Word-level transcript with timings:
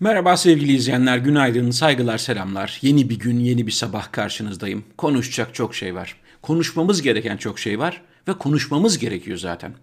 Merhaba 0.00 0.36
sevgili 0.36 0.72
izleyenler, 0.72 1.18
günaydın, 1.18 1.70
saygılar, 1.70 2.18
selamlar. 2.18 2.78
Yeni 2.82 3.10
bir 3.10 3.18
gün, 3.18 3.40
yeni 3.40 3.66
bir 3.66 3.72
sabah 3.72 4.12
karşınızdayım. 4.12 4.84
Konuşacak 4.96 5.54
çok 5.54 5.74
şey 5.74 5.94
var. 5.94 6.16
Konuşmamız 6.42 7.02
gereken 7.02 7.36
çok 7.36 7.58
şey 7.58 7.78
var 7.78 8.02
ve 8.28 8.38
konuşmamız 8.38 8.98
gerekiyor 8.98 9.38
zaten. 9.38 9.74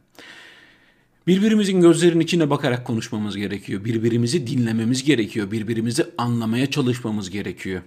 Birbirimizin 1.28 1.82
gözlerinin 1.82 2.20
içine 2.20 2.50
bakarak 2.50 2.88
konuşmamız 2.88 3.38
gerekiyor. 3.38 3.86
Birbirimizi 3.86 4.48
dinlememiz 4.48 5.04
gerekiyor. 5.04 5.52
Birbirimizi 5.52 6.06
anlamaya 6.18 6.72
çalışmamız 6.72 7.30
gerekiyor. 7.30 7.82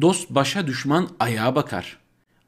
Dost 0.00 0.30
başa 0.30 0.66
düşman 0.66 1.08
ayağa 1.20 1.54
bakar. 1.54 1.98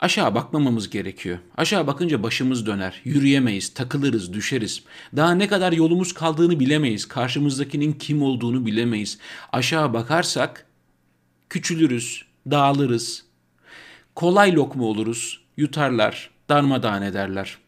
Aşağı 0.01 0.35
bakmamamız 0.35 0.91
gerekiyor. 0.91 1.39
Aşağı 1.57 1.87
bakınca 1.87 2.23
başımız 2.23 2.67
döner. 2.67 3.01
Yürüyemeyiz, 3.05 3.75
takılırız, 3.75 4.33
düşeriz. 4.33 4.83
Daha 5.17 5.33
ne 5.33 5.49
kadar 5.49 5.73
yolumuz 5.73 6.15
kaldığını 6.15 6.61
bilemeyiz. 6.61 7.09
Karşımızdakinin 7.09 7.93
kim 7.93 8.23
olduğunu 8.23 8.67
bilemeyiz. 8.67 9.19
Aşağı 9.53 9.93
bakarsak 9.93 10.67
küçülürüz, 11.51 12.25
dağılırız. 12.51 13.25
Kolay 14.15 14.55
lokma 14.55 14.85
oluruz, 14.85 15.41
yutarlar, 15.57 16.31
darmadağın 16.49 17.03
ederler. 17.03 17.59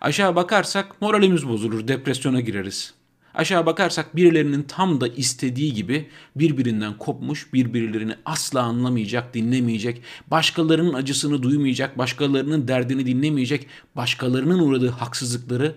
Aşağı 0.00 0.36
bakarsak 0.36 1.02
moralimiz 1.02 1.48
bozulur, 1.48 1.88
depresyona 1.88 2.40
gireriz. 2.40 2.94
Aşağı 3.34 3.66
bakarsak 3.66 4.16
birilerinin 4.16 4.62
tam 4.62 5.00
da 5.00 5.08
istediği 5.08 5.74
gibi 5.74 6.08
birbirinden 6.36 6.98
kopmuş, 6.98 7.52
birbirlerini 7.52 8.14
asla 8.24 8.62
anlamayacak, 8.62 9.34
dinlemeyecek, 9.34 10.02
başkalarının 10.26 10.94
acısını 10.94 11.42
duymayacak, 11.42 11.98
başkalarının 11.98 12.68
derdini 12.68 13.06
dinlemeyecek, 13.06 13.66
başkalarının 13.96 14.58
uğradığı 14.58 14.90
haksızlıkları 14.90 15.76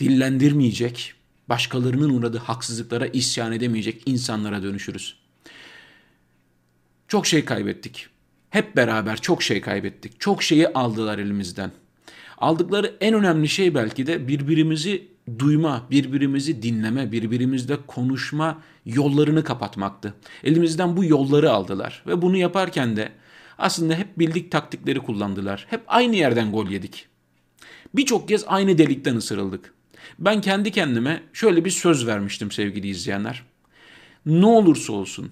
dillendirmeyecek, 0.00 1.14
başkalarının 1.48 2.10
uğradığı 2.10 2.38
haksızlıklara 2.38 3.06
isyan 3.06 3.52
edemeyecek 3.52 4.02
insanlara 4.06 4.62
dönüşürüz. 4.62 5.16
Çok 7.08 7.26
şey 7.26 7.44
kaybettik. 7.44 8.06
Hep 8.50 8.76
beraber 8.76 9.16
çok 9.16 9.42
şey 9.42 9.60
kaybettik. 9.60 10.20
Çok 10.20 10.42
şeyi 10.42 10.68
aldılar 10.68 11.18
elimizden. 11.18 11.72
Aldıkları 12.38 12.96
en 13.00 13.14
önemli 13.14 13.48
şey 13.48 13.74
belki 13.74 14.06
de 14.06 14.28
birbirimizi 14.28 15.15
duyma, 15.38 15.86
birbirimizi 15.90 16.62
dinleme, 16.62 17.12
birbirimizle 17.12 17.76
konuşma 17.86 18.62
yollarını 18.86 19.44
kapatmaktı. 19.44 20.14
Elimizden 20.44 20.96
bu 20.96 21.04
yolları 21.04 21.50
aldılar 21.50 22.02
ve 22.06 22.22
bunu 22.22 22.36
yaparken 22.36 22.96
de 22.96 23.12
aslında 23.58 23.94
hep 23.94 24.18
bildik 24.18 24.52
taktikleri 24.52 25.00
kullandılar. 25.00 25.66
Hep 25.70 25.82
aynı 25.86 26.16
yerden 26.16 26.52
gol 26.52 26.66
yedik. 26.66 27.08
Birçok 27.94 28.28
kez 28.28 28.44
aynı 28.46 28.78
delikten 28.78 29.16
ısırıldık. 29.16 29.74
Ben 30.18 30.40
kendi 30.40 30.70
kendime 30.70 31.22
şöyle 31.32 31.64
bir 31.64 31.70
söz 31.70 32.06
vermiştim 32.06 32.50
sevgili 32.50 32.88
izleyenler. 32.88 33.42
Ne 34.26 34.46
olursa 34.46 34.92
olsun 34.92 35.30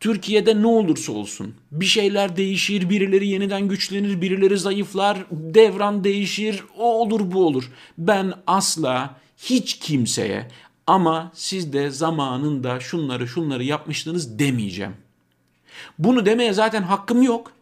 Türkiye'de 0.00 0.62
ne 0.62 0.66
olursa 0.66 1.12
olsun 1.12 1.54
bir 1.72 1.84
şeyler 1.84 2.36
değişir, 2.36 2.90
birileri 2.90 3.28
yeniden 3.28 3.68
güçlenir, 3.68 4.20
birileri 4.20 4.58
zayıflar, 4.58 5.18
devran 5.30 6.04
değişir, 6.04 6.64
o 6.78 7.00
olur 7.00 7.32
bu 7.32 7.46
olur. 7.46 7.70
Ben 7.98 8.34
asla 8.46 9.16
hiç 9.36 9.78
kimseye 9.78 10.50
ama 10.86 11.32
siz 11.34 11.72
de 11.72 11.90
zamanında 11.90 12.80
şunları 12.80 13.28
şunları 13.28 13.64
yapmıştınız 13.64 14.38
demeyeceğim. 14.38 14.96
Bunu 15.98 16.26
demeye 16.26 16.52
zaten 16.52 16.82
hakkım 16.82 17.22
yok. 17.22 17.52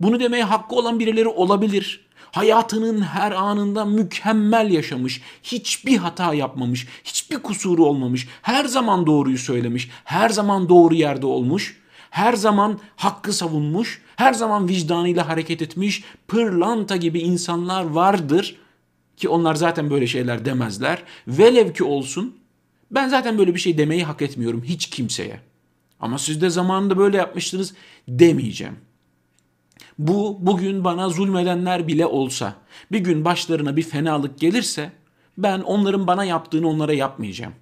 Bunu 0.00 0.20
demeye 0.20 0.44
hakkı 0.44 0.74
olan 0.74 0.98
birileri 1.00 1.28
olabilir. 1.28 2.03
Hayatının 2.34 3.00
her 3.00 3.32
anında 3.32 3.84
mükemmel 3.84 4.70
yaşamış, 4.70 5.20
hiçbir 5.42 5.96
hata 5.96 6.34
yapmamış, 6.34 6.86
hiçbir 7.04 7.38
kusuru 7.38 7.84
olmamış, 7.84 8.28
her 8.42 8.64
zaman 8.64 9.06
doğruyu 9.06 9.38
söylemiş, 9.38 9.90
her 10.04 10.28
zaman 10.28 10.68
doğru 10.68 10.94
yerde 10.94 11.26
olmuş, 11.26 11.80
her 12.10 12.32
zaman 12.32 12.78
hakkı 12.96 13.32
savunmuş, 13.32 14.02
her 14.16 14.32
zaman 14.32 14.68
vicdanıyla 14.68 15.28
hareket 15.28 15.62
etmiş, 15.62 16.04
pırlanta 16.28 16.96
gibi 16.96 17.20
insanlar 17.20 17.84
vardır 17.84 18.56
ki 19.16 19.28
onlar 19.28 19.54
zaten 19.54 19.90
böyle 19.90 20.06
şeyler 20.06 20.44
demezler. 20.44 21.02
Velev 21.28 21.72
ki 21.72 21.84
olsun 21.84 22.36
ben 22.90 23.08
zaten 23.08 23.38
böyle 23.38 23.54
bir 23.54 23.60
şey 23.60 23.78
demeyi 23.78 24.04
hak 24.04 24.22
etmiyorum 24.22 24.62
hiç 24.64 24.86
kimseye. 24.86 25.40
Ama 26.00 26.18
siz 26.18 26.42
de 26.42 26.50
zamanında 26.50 26.98
böyle 26.98 27.16
yapmıştınız 27.16 27.74
demeyeceğim. 28.08 28.76
Bu 29.98 30.38
bugün 30.40 30.84
bana 30.84 31.08
zulmedenler 31.08 31.88
bile 31.88 32.06
olsa, 32.06 32.54
bir 32.92 32.98
gün 32.98 33.24
başlarına 33.24 33.76
bir 33.76 33.82
fenalık 33.82 34.38
gelirse 34.38 34.92
ben 35.38 35.60
onların 35.60 36.06
bana 36.06 36.24
yaptığını 36.24 36.68
onlara 36.68 36.92
yapmayacağım. 36.92 37.52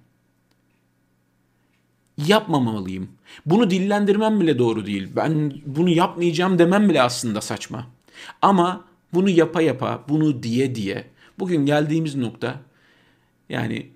Yapmamalıyım. 2.27 3.09
Bunu 3.45 3.69
dillendirmem 3.69 4.39
bile 4.39 4.59
doğru 4.59 4.85
değil. 4.85 5.09
Ben 5.15 5.53
bunu 5.65 5.89
yapmayacağım 5.89 6.59
demem 6.59 6.89
bile 6.89 7.01
aslında 7.01 7.41
saçma. 7.41 7.87
Ama 8.41 8.85
bunu 9.13 9.29
yapa 9.29 9.61
yapa, 9.61 10.03
bunu 10.09 10.43
diye 10.43 10.75
diye 10.75 11.13
Bugün 11.39 11.65
geldiğimiz 11.65 12.15
nokta 12.15 12.59
yani 13.49 13.89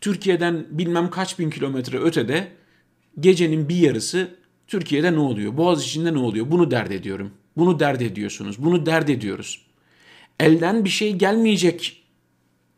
Türkiye'den 0.00 0.66
bilmem 0.70 1.10
kaç 1.10 1.38
bin 1.38 1.50
kilometre 1.50 1.98
ötede 1.98 2.52
gecenin 3.20 3.68
bir 3.68 3.76
yarısı 3.76 4.36
Türkiye'de 4.66 5.12
ne 5.12 5.18
oluyor? 5.18 5.56
Boğaz 5.56 5.82
içinde 5.82 6.14
ne 6.14 6.18
oluyor? 6.18 6.50
Bunu 6.50 6.70
dert 6.70 6.90
ediyorum. 6.90 7.30
Bunu 7.56 7.80
dert 7.80 8.02
ediyorsunuz. 8.02 8.56
Bunu 8.58 8.86
dert 8.86 9.10
ediyoruz. 9.10 9.66
Elden 10.40 10.84
bir 10.84 10.90
şey 10.90 11.12
gelmeyecek 11.12 12.02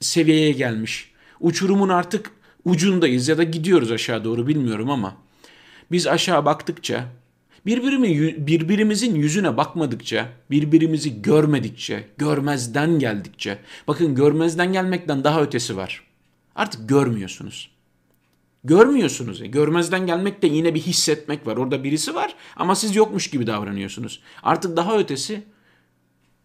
seviyeye 0.00 0.52
gelmiş. 0.52 1.10
Uçurumun 1.40 1.88
artık 1.88 2.30
ucundayız 2.64 3.28
ya 3.28 3.38
da 3.38 3.42
gidiyoruz 3.42 3.92
aşağı 3.92 4.24
doğru 4.24 4.46
bilmiyorum 4.46 4.90
ama 4.90 5.16
biz 5.90 6.06
aşağı 6.06 6.44
baktıkça 6.44 7.08
Birbirimi, 7.66 8.46
birbirimizin 8.46 9.14
yüzüne 9.14 9.56
bakmadıkça, 9.56 10.28
birbirimizi 10.50 11.22
görmedikçe, 11.22 12.08
görmezden 12.18 12.98
geldikçe, 12.98 13.58
bakın 13.88 14.14
görmezden 14.14 14.72
gelmekten 14.72 15.24
daha 15.24 15.42
ötesi 15.42 15.76
var. 15.76 16.02
Artık 16.54 16.88
görmüyorsunuz. 16.88 17.73
Görmüyorsunuz. 18.64 19.50
Görmezden 19.50 20.06
gelmek 20.06 20.42
de 20.42 20.46
yine 20.46 20.74
bir 20.74 20.80
hissetmek 20.80 21.46
var. 21.46 21.56
Orada 21.56 21.84
birisi 21.84 22.14
var 22.14 22.34
ama 22.56 22.74
siz 22.74 22.96
yokmuş 22.96 23.30
gibi 23.30 23.46
davranıyorsunuz. 23.46 24.20
Artık 24.42 24.76
daha 24.76 24.98
ötesi 24.98 25.42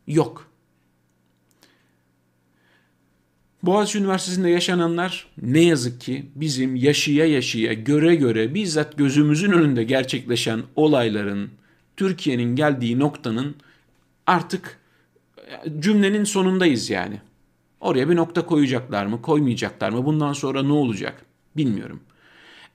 yok. 0.07 0.49
Boğaziçi 3.63 3.97
Üniversitesi'nde 3.97 4.49
yaşananlar 4.49 5.27
ne 5.41 5.59
yazık 5.59 6.01
ki 6.01 6.25
bizim 6.35 6.75
yaşaya 6.75 7.25
yaşaya 7.25 7.73
göre 7.73 8.15
göre 8.15 8.53
bizzat 8.53 8.97
gözümüzün 8.97 9.51
önünde 9.51 9.83
gerçekleşen 9.83 10.63
olayların 10.75 11.49
Türkiye'nin 11.97 12.55
geldiği 12.55 12.99
noktanın 12.99 13.55
artık 14.27 14.79
e, 15.37 15.81
cümlenin 15.81 16.23
sonundayız 16.23 16.89
yani. 16.89 17.21
Oraya 17.79 18.09
bir 18.09 18.15
nokta 18.15 18.45
koyacaklar 18.45 19.05
mı, 19.05 19.21
koymayacaklar 19.21 19.89
mı? 19.89 20.05
Bundan 20.05 20.33
sonra 20.33 20.63
ne 20.63 20.73
olacak? 20.73 21.25
Bilmiyorum. 21.57 21.99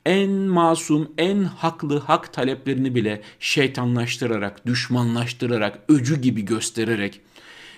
En 0.06 0.30
masum, 0.30 1.08
en 1.18 1.42
haklı 1.42 1.98
hak 1.98 2.32
taleplerini 2.32 2.94
bile 2.94 3.22
şeytanlaştırarak, 3.40 4.66
düşmanlaştırarak, 4.66 5.78
öcü 5.88 6.20
gibi 6.20 6.44
göstererek 6.44 7.20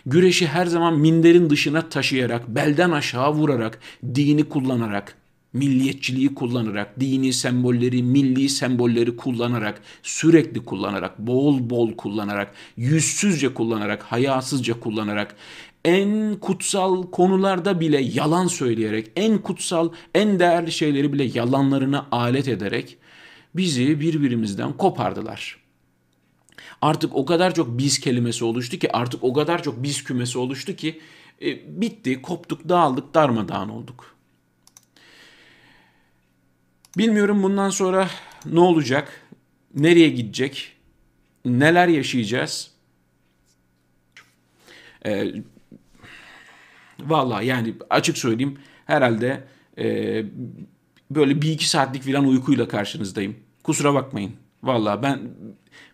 güreşi 0.07 0.47
her 0.47 0.67
zaman 0.67 0.99
minderin 0.99 1.51
dışına 1.51 1.89
taşıyarak, 1.89 2.49
belden 2.49 2.91
aşağı 2.91 3.33
vurarak, 3.33 3.79
dini 4.15 4.45
kullanarak, 4.45 5.17
milliyetçiliği 5.53 6.35
kullanarak, 6.35 7.01
dini 7.01 7.33
sembolleri, 7.33 8.03
milli 8.03 8.49
sembolleri 8.49 9.17
kullanarak, 9.17 9.81
sürekli 10.03 10.65
kullanarak, 10.65 11.19
bol 11.19 11.71
bol 11.71 11.93
kullanarak, 11.93 12.55
yüzsüzce 12.77 13.55
kullanarak, 13.55 14.03
hayasızca 14.03 14.81
kullanarak, 14.81 15.37
en 15.87 16.37
kutsal 16.41 17.11
konularda 17.11 17.81
bile 17.81 18.01
yalan 18.01 18.47
söyleyerek, 18.47 19.11
en 19.17 19.39
kutsal, 19.39 19.93
en 20.15 20.39
değerli 20.39 20.73
şeyleri 20.73 21.13
bile 21.13 21.25
yalanlarına 21.25 22.07
alet 22.13 22.49
ederek 22.49 22.99
bizi 23.55 24.01
birbirimizden 24.01 24.73
kopardılar.'' 24.73 25.67
Artık 26.83 27.17
o 27.17 27.25
kadar 27.25 27.55
çok 27.55 27.79
biz 27.79 28.01
kelimesi 28.01 28.45
oluştu 28.45 28.79
ki 28.79 28.97
artık 28.97 29.25
o 29.25 29.33
kadar 29.33 29.63
çok 29.63 29.83
biz 29.83 30.05
kümesi 30.05 30.39
oluştu 30.39 30.77
ki 30.77 31.01
e, 31.43 31.81
bitti, 31.81 32.23
koptuk, 32.23 32.69
dağıldık, 32.69 33.15
darmadağın 33.15 33.69
olduk. 33.69 34.17
Bilmiyorum 36.99 37.43
bundan 37.43 37.71
sonra 37.71 38.09
ne 38.47 38.61
olacak, 38.61 39.29
nereye 39.75 40.09
gidecek, 40.09 40.73
neler 41.45 41.89
yaşayacağız. 41.89 42.71
Ee, 45.07 45.33
Valla 47.01 47.43
yani 47.43 47.75
açık 47.91 48.19
söyleyeyim 48.19 48.59
herhalde 48.87 49.45
e, 49.79 50.25
böyle 51.11 51.43
bir 51.43 51.53
iki 51.53 51.69
saatlik 51.69 52.03
falan 52.03 52.27
uykuyla 52.27 52.69
karşınızdayım. 52.69 53.37
Kusura 53.63 53.95
bakmayın. 53.95 54.33
Valla 54.63 55.03
ben 55.03 55.21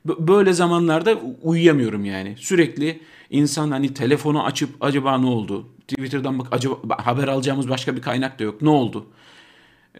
böyle 0.04 0.52
zamanlarda 0.52 1.14
uyuyamıyorum 1.42 2.04
yani. 2.04 2.36
Sürekli 2.38 3.00
insan 3.30 3.70
hani 3.70 3.94
telefonu 3.94 4.44
açıp 4.44 4.70
acaba 4.80 5.18
ne 5.18 5.26
oldu? 5.26 5.68
Twitter'dan 5.88 6.38
bak 6.38 6.46
acaba 6.50 7.06
haber 7.06 7.28
alacağımız 7.28 7.68
başka 7.68 7.96
bir 7.96 8.02
kaynak 8.02 8.38
da 8.38 8.44
yok. 8.44 8.62
Ne 8.62 8.68
oldu? 8.68 9.06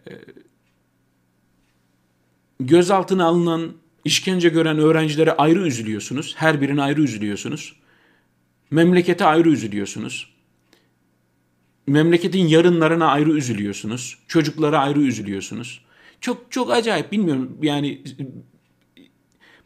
Ee, 0.09 0.13
gözaltına 2.61 3.25
alınan, 3.25 3.73
işkence 4.05 4.49
gören 4.49 4.79
öğrencilere 4.79 5.33
ayrı 5.33 5.67
üzülüyorsunuz. 5.67 6.35
Her 6.37 6.61
birine 6.61 6.83
ayrı 6.83 7.03
üzülüyorsunuz. 7.03 7.77
Memlekete 8.71 9.25
ayrı 9.25 9.51
üzülüyorsunuz. 9.51 10.32
Memleketin 11.87 12.47
yarınlarına 12.47 13.07
ayrı 13.07 13.31
üzülüyorsunuz. 13.31 14.19
Çocuklara 14.29 14.79
ayrı 14.79 15.01
üzülüyorsunuz. 15.01 15.85
Çok 16.21 16.53
çok 16.53 16.71
acayip 16.71 17.13
bilmiyorum 17.13 17.59
yani 17.63 18.03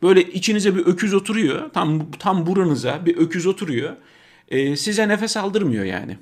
böyle 0.03 0.23
içinize 0.23 0.77
bir 0.77 0.87
öküz 0.87 1.15
oturuyor. 1.15 1.71
Tam 1.73 2.11
tam 2.11 2.47
buranıza 2.47 3.07
bir 3.07 3.17
öküz 3.17 3.47
oturuyor. 3.47 3.97
Ee, 4.49 4.77
size 4.77 5.09
nefes 5.09 5.37
aldırmıyor 5.37 5.85
yani. 5.85 6.19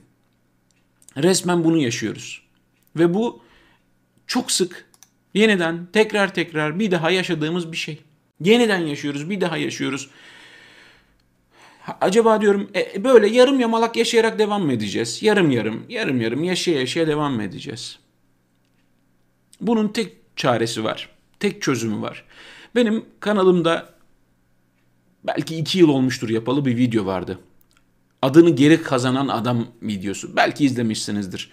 Resmen 1.17 1.65
bunu 1.65 1.79
yaşıyoruz. 1.79 2.43
Ve 2.97 3.15
bu 3.15 3.43
çok 4.27 4.53
sık 4.53 4.89
yeniden 5.35 5.87
tekrar 5.93 6.35
tekrar 6.35 6.79
bir 6.79 6.91
daha 6.91 7.11
yaşadığımız 7.11 7.73
bir 7.73 7.77
şey. 7.77 8.01
Yeniden 8.41 8.79
yaşıyoruz, 8.79 9.31
bir 9.31 9.41
daha 9.41 9.57
yaşıyoruz. 9.57 10.11
Acaba 12.01 12.41
diyorum 12.41 12.71
e, 12.75 13.05
böyle 13.05 13.29
yarım 13.29 13.61
yamalak 13.61 13.97
yaşayarak 13.97 14.39
devam 14.39 14.63
mı 14.63 14.73
edeceğiz? 14.73 15.23
Yarım 15.23 15.51
yarım, 15.51 15.85
yarım 15.89 16.21
yarım 16.21 16.45
yaşaya 16.45 16.81
yaşaya 16.81 17.07
devam 17.07 17.33
mı 17.35 17.43
edeceğiz? 17.43 17.99
Bunun 19.61 19.89
tek 19.89 20.13
çaresi 20.37 20.85
var. 20.85 21.09
Tek 21.41 21.63
çözümü 21.63 22.03
var. 22.03 22.25
Benim 22.75 23.05
kanalımda 23.21 23.89
belki 25.25 25.57
iki 25.57 25.79
yıl 25.79 25.89
olmuştur 25.89 26.29
yapalı 26.29 26.65
bir 26.65 26.77
video 26.77 27.07
vardı. 27.07 27.39
Adını 28.23 28.51
geri 28.51 28.83
kazanan 28.83 29.29
adam 29.29 29.67
videosu. 29.83 30.37
Belki 30.37 30.65
izlemişsinizdir. 30.65 31.51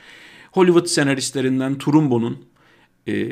Hollywood 0.52 0.86
senaristlerinden 0.86 1.78
Trumbo'nun 1.78 2.46
e, 3.08 3.30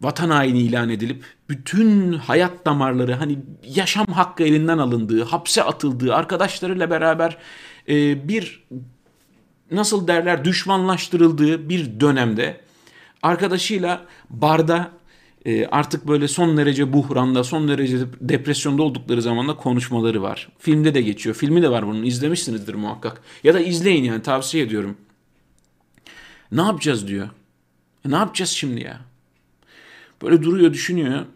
vatan 0.00 0.30
haini 0.30 0.58
ilan 0.58 0.88
edilip 0.90 1.24
bütün 1.48 2.12
hayat 2.12 2.66
damarları 2.66 3.14
hani 3.14 3.38
yaşam 3.74 4.06
hakkı 4.06 4.42
elinden 4.42 4.78
alındığı, 4.78 5.24
hapse 5.24 5.62
atıldığı, 5.62 6.14
arkadaşlarıyla 6.14 6.90
beraber 6.90 7.36
e, 7.88 8.28
bir 8.28 8.64
nasıl 9.70 10.08
derler 10.08 10.44
düşmanlaştırıldığı 10.44 11.68
bir 11.68 12.00
dönemde 12.00 12.60
arkadaşıyla 13.22 14.06
barda 14.30 14.90
e, 15.44 15.66
artık 15.66 16.08
böyle 16.08 16.28
son 16.28 16.56
derece 16.56 16.92
buhranda, 16.92 17.44
son 17.44 17.68
derece 17.68 17.98
depresyonda 18.20 18.82
oldukları 18.82 19.22
zamanda 19.22 19.56
konuşmaları 19.56 20.22
var. 20.22 20.48
Filmde 20.58 20.94
de 20.94 21.02
geçiyor. 21.02 21.36
Filmi 21.36 21.62
de 21.62 21.70
var 21.70 21.86
bunun. 21.86 22.02
İzlemişsinizdir 22.02 22.74
muhakkak. 22.74 23.22
Ya 23.44 23.54
da 23.54 23.60
izleyin 23.60 24.04
yani 24.04 24.22
tavsiye 24.22 24.64
ediyorum. 24.64 24.96
Ne 26.52 26.62
yapacağız 26.62 27.08
diyor. 27.08 27.28
E, 28.06 28.10
ne 28.10 28.16
yapacağız 28.16 28.50
şimdi 28.50 28.82
ya? 28.82 29.00
Böyle 30.22 30.42
duruyor 30.42 30.72
düşünüyor. 30.72 31.26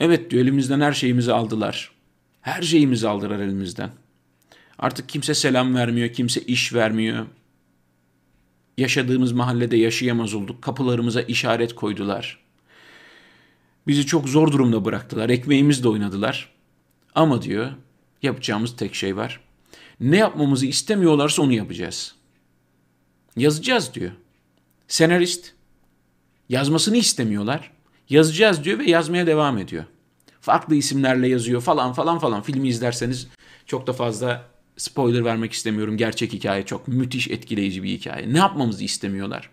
Evet 0.00 0.30
diyor 0.30 0.42
elimizden 0.42 0.80
her 0.80 0.92
şeyimizi 0.92 1.32
aldılar. 1.32 1.92
Her 2.40 2.62
şeyimizi 2.62 3.08
aldılar 3.08 3.40
elimizden. 3.40 3.90
Artık 4.78 5.08
kimse 5.08 5.34
selam 5.34 5.74
vermiyor, 5.74 6.08
kimse 6.12 6.40
iş 6.40 6.74
vermiyor. 6.74 7.26
Yaşadığımız 8.78 9.32
mahallede 9.32 9.76
yaşayamaz 9.76 10.34
olduk. 10.34 10.62
Kapılarımıza 10.62 11.22
işaret 11.22 11.74
koydular. 11.74 12.38
Bizi 13.86 14.06
çok 14.06 14.28
zor 14.28 14.52
durumda 14.52 14.84
bıraktılar. 14.84 15.30
Ekmeğimizle 15.30 15.88
oynadılar. 15.88 16.48
Ama 17.14 17.42
diyor 17.42 17.72
yapacağımız 18.22 18.76
tek 18.76 18.94
şey 18.94 19.16
var. 19.16 19.40
Ne 20.00 20.16
yapmamızı 20.16 20.66
istemiyorlarsa 20.66 21.42
onu 21.42 21.52
yapacağız. 21.52 22.14
Yazacağız 23.36 23.94
diyor. 23.94 24.12
Senarist 24.88 25.52
yazmasını 26.48 26.96
istemiyorlar. 26.96 27.70
Yazacağız 28.08 28.64
diyor 28.64 28.78
ve 28.78 28.90
yazmaya 28.90 29.26
devam 29.26 29.58
ediyor. 29.58 29.84
Farklı 30.40 30.74
isimlerle 30.74 31.28
yazıyor 31.28 31.60
falan 31.60 31.92
falan 31.92 32.18
falan. 32.18 32.42
Filmi 32.42 32.68
izlerseniz 32.68 33.28
çok 33.66 33.86
da 33.86 33.92
fazla 33.92 34.44
spoiler 34.76 35.24
vermek 35.24 35.52
istemiyorum. 35.52 35.96
Gerçek 35.96 36.32
hikaye 36.32 36.66
çok 36.66 36.88
müthiş 36.88 37.28
etkileyici 37.28 37.82
bir 37.82 37.88
hikaye. 37.88 38.32
Ne 38.32 38.38
yapmamızı 38.38 38.84
istemiyorlar? 38.84 39.50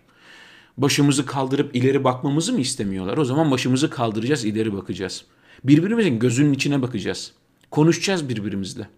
Başımızı 0.76 1.26
kaldırıp 1.26 1.76
ileri 1.76 2.04
bakmamızı 2.04 2.52
mı 2.52 2.60
istemiyorlar? 2.60 3.18
O 3.18 3.24
zaman 3.24 3.50
başımızı 3.50 3.90
kaldıracağız, 3.90 4.44
ileri 4.44 4.72
bakacağız. 4.72 5.24
Birbirimizin 5.64 6.18
gözünün 6.18 6.52
içine 6.52 6.82
bakacağız. 6.82 7.32
Konuşacağız 7.70 8.28
birbirimizle. 8.28 8.88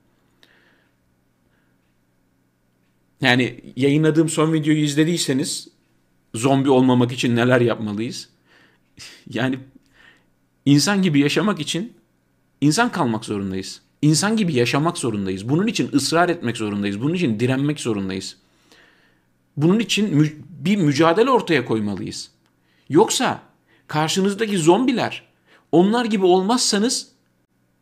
Yani 3.22 3.60
yayınladığım 3.76 4.28
son 4.28 4.52
videoyu 4.52 4.78
izlediyseniz 4.78 5.68
zombi 6.34 6.70
olmamak 6.70 7.12
için 7.12 7.36
neler 7.36 7.60
yapmalıyız? 7.60 8.28
Yani 9.30 9.58
insan 10.64 11.02
gibi 11.02 11.20
yaşamak 11.20 11.60
için 11.60 11.92
insan 12.60 12.92
kalmak 12.92 13.24
zorundayız. 13.24 13.80
İnsan 14.02 14.36
gibi 14.36 14.54
yaşamak 14.54 14.98
zorundayız. 14.98 15.48
Bunun 15.48 15.66
için 15.66 15.90
ısrar 15.92 16.28
etmek 16.28 16.56
zorundayız. 16.56 17.00
Bunun 17.00 17.14
için 17.14 17.40
direnmek 17.40 17.80
zorundayız. 17.80 18.36
Bunun 19.56 19.78
için 19.78 20.16
mü- 20.16 20.36
bir 20.48 20.76
mücadele 20.76 21.30
ortaya 21.30 21.64
koymalıyız. 21.64 22.30
Yoksa 22.88 23.42
karşınızdaki 23.86 24.58
zombiler 24.58 25.22
onlar 25.72 26.04
gibi 26.04 26.24
olmazsanız 26.24 27.08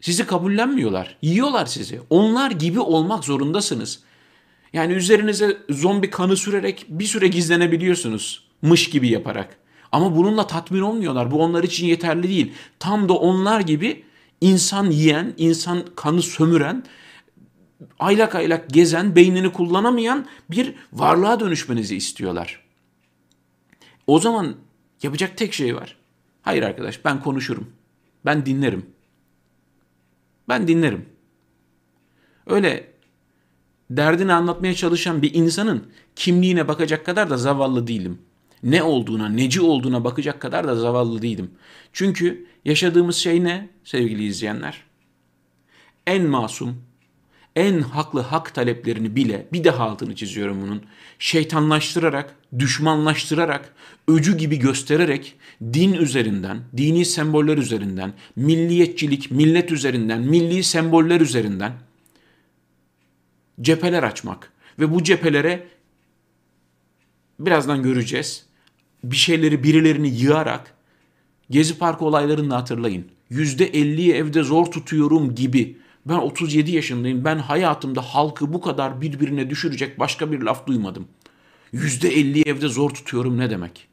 sizi 0.01 0.27
kabullenmiyorlar. 0.27 1.17
Yiyorlar 1.23 1.67
sizi. 1.67 2.01
Onlar 2.11 2.51
gibi 2.51 2.81
olmak 2.81 3.25
zorundasınız. 3.25 4.03
Yani 4.73 4.93
üzerinize 4.93 5.59
zombi 5.69 6.11
kanı 6.11 6.37
sürerek 6.37 6.87
bir 6.89 7.05
süre 7.05 7.29
gizlenebiliyorsunuz. 7.29 8.45
Mış 8.63 8.91
gibi 8.91 9.09
yaparak. 9.09 9.57
Ama 9.93 10.17
bununla 10.17 10.47
tatmin 10.47 10.81
olmuyorlar. 10.81 11.31
Bu 11.31 11.43
onlar 11.43 11.65
için 11.65 11.87
yeterli 11.87 12.29
değil. 12.29 12.53
Tam 12.79 13.09
da 13.09 13.13
onlar 13.13 13.61
gibi 13.61 14.05
insan 14.41 14.91
yiyen, 14.91 15.35
insan 15.37 15.85
kanı 15.97 16.23
sömüren, 16.23 16.85
aylak 17.99 18.35
aylak 18.35 18.71
gezen, 18.71 19.17
beynini 19.17 19.53
kullanamayan 19.53 20.27
bir 20.51 20.75
varlığa 20.93 21.41
dönüşmenizi 21.41 21.97
istiyorlar. 21.97 22.65
O 24.07 24.19
zaman 24.19 24.57
yapacak 25.03 25.37
tek 25.37 25.53
şey 25.53 25.77
var. 25.77 25.97
Hayır 26.43 26.63
arkadaş 26.63 27.05
ben 27.05 27.21
konuşurum. 27.21 27.73
Ben 28.25 28.47
dinlerim. 28.47 28.87
Ben 30.49 30.69
dinlerim. 30.69 31.09
Öyle 32.47 32.91
derdini 33.91 34.33
anlatmaya 34.33 34.75
çalışan 34.75 35.23
bir 35.23 35.35
insanın 35.35 35.87
kimliğine 36.17 36.69
bakacak 36.69 37.07
kadar 37.07 37.31
da 37.31 37.37
zavallı 37.37 37.87
değilim. 37.87 38.19
Ne 38.63 38.83
olduğuna, 38.83 39.29
neci 39.29 39.61
olduğuna 39.61 40.05
bakacak 40.05 40.41
kadar 40.41 40.69
da 40.69 40.77
zavallı 40.77 41.23
değilim. 41.23 41.51
Çünkü 41.93 42.47
yaşadığımız 42.65 43.17
şey 43.17 43.45
ne 43.45 43.69
sevgili 43.85 44.25
izleyenler? 44.25 44.83
En 46.07 46.27
masum, 46.27 46.77
en 47.57 47.81
haklı 47.81 48.21
hak 48.21 48.55
taleplerini 48.55 49.17
bile, 49.17 49.47
bir 49.53 49.65
daha 49.65 49.85
altını 49.85 50.15
çiziyorum 50.15 50.63
bunun, 50.63 50.83
şeytanlaştırarak, 51.19 52.35
düşmanlaştırarak, 52.59 53.75
öcü 54.09 54.37
gibi 54.37 54.59
göstererek 54.59 55.35
din 55.63 55.93
üzerinden, 55.93 56.59
dini 56.77 57.05
semboller 57.05 57.59
üzerinden, 57.59 58.13
milliyetçilik, 58.37 59.31
millet 59.31 59.73
üzerinden, 59.73 60.21
milli 60.21 60.65
semboller 60.65 61.21
üzerinden 61.21 61.73
cepheler 63.63 64.03
açmak 64.03 64.53
ve 64.79 64.95
bu 64.95 65.03
cephelere 65.03 65.69
birazdan 67.41 67.83
göreceğiz. 67.83 68.47
Bir 69.05 69.17
şeyleri 69.17 69.65
birilerini 69.65 70.09
yığarak 70.09 70.75
Gezi 71.51 71.79
Parkı 71.79 72.05
olaylarını 72.05 72.55
hatırlayın. 72.55 73.07
%50'yi 73.31 74.13
evde 74.13 74.43
zor 74.43 74.67
tutuyorum 74.67 75.35
gibi. 75.35 75.77
Ben 76.07 76.15
37 76.15 76.71
yaşındayım. 76.71 77.25
Ben 77.25 77.39
hayatımda 77.39 78.03
halkı 78.03 78.53
bu 78.53 78.61
kadar 78.61 79.01
birbirine 79.01 79.51
düşürecek 79.51 79.99
başka 79.99 80.33
bir 80.33 80.41
laf 80.41 80.67
duymadım. 80.67 81.09
%50'yi 81.75 82.45
evde 82.47 82.69
zor 82.69 82.91
tutuyorum 82.91 83.39
ne 83.39 83.51
demek? 83.51 83.89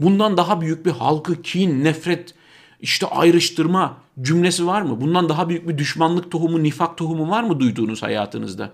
Bundan 0.00 0.36
daha 0.36 0.60
büyük 0.60 0.86
bir 0.86 0.90
halkı 0.90 1.42
kin, 1.42 1.84
nefret, 1.84 2.34
işte 2.80 3.06
ayrıştırma 3.06 3.96
cümlesi 4.22 4.66
var 4.66 4.82
mı? 4.82 5.00
Bundan 5.00 5.28
daha 5.28 5.48
büyük 5.48 5.68
bir 5.68 5.78
düşmanlık 5.78 6.30
tohumu, 6.30 6.62
nifak 6.62 6.96
tohumu 6.96 7.30
var 7.30 7.42
mı 7.42 7.60
duyduğunuz 7.60 8.02
hayatınızda? 8.02 8.72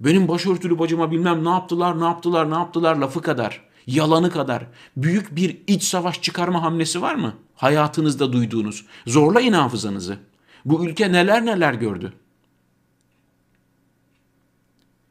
Benim 0.00 0.28
başörtülü 0.28 0.78
bacıma 0.78 1.10
bilmem 1.10 1.44
ne 1.44 1.48
yaptılar, 1.48 2.00
ne 2.00 2.04
yaptılar, 2.04 2.50
ne 2.50 2.54
yaptılar 2.54 2.96
lafı 2.96 3.22
kadar, 3.22 3.64
yalanı 3.86 4.30
kadar 4.30 4.66
büyük 4.96 5.36
bir 5.36 5.58
iç 5.66 5.82
savaş 5.82 6.22
çıkarma 6.22 6.62
hamlesi 6.62 7.02
var 7.02 7.14
mı? 7.14 7.34
Hayatınızda 7.54 8.32
duyduğunuz. 8.32 8.86
Zorlayın 9.06 9.52
hafızanızı. 9.52 10.18
Bu 10.64 10.86
ülke 10.86 11.12
neler 11.12 11.46
neler 11.46 11.74
gördü. 11.74 12.12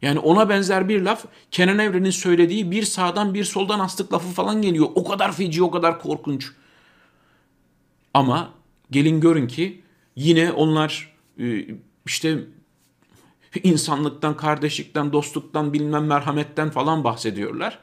Yani 0.01 0.19
ona 0.19 0.49
benzer 0.49 0.89
bir 0.89 1.01
laf 1.01 1.25
Kenan 1.51 1.79
Evren'in 1.79 2.09
söylediği 2.09 2.71
bir 2.71 2.83
sağdan 2.83 3.33
bir 3.33 3.43
soldan 3.43 3.79
astık 3.79 4.13
lafı 4.13 4.27
falan 4.27 4.61
geliyor. 4.61 4.87
O 4.95 5.03
kadar 5.03 5.31
feci, 5.31 5.63
o 5.63 5.71
kadar 5.71 5.99
korkunç. 5.99 6.51
Ama 8.13 8.53
gelin 8.91 9.21
görün 9.21 9.47
ki 9.47 9.81
yine 10.15 10.51
onlar 10.51 11.15
e, 11.39 11.65
işte 12.05 12.37
insanlıktan, 13.63 14.37
kardeşlikten, 14.37 15.13
dostluktan, 15.13 15.73
bilmem 15.73 16.05
merhametten 16.05 16.69
falan 16.69 17.03
bahsediyorlar. 17.03 17.79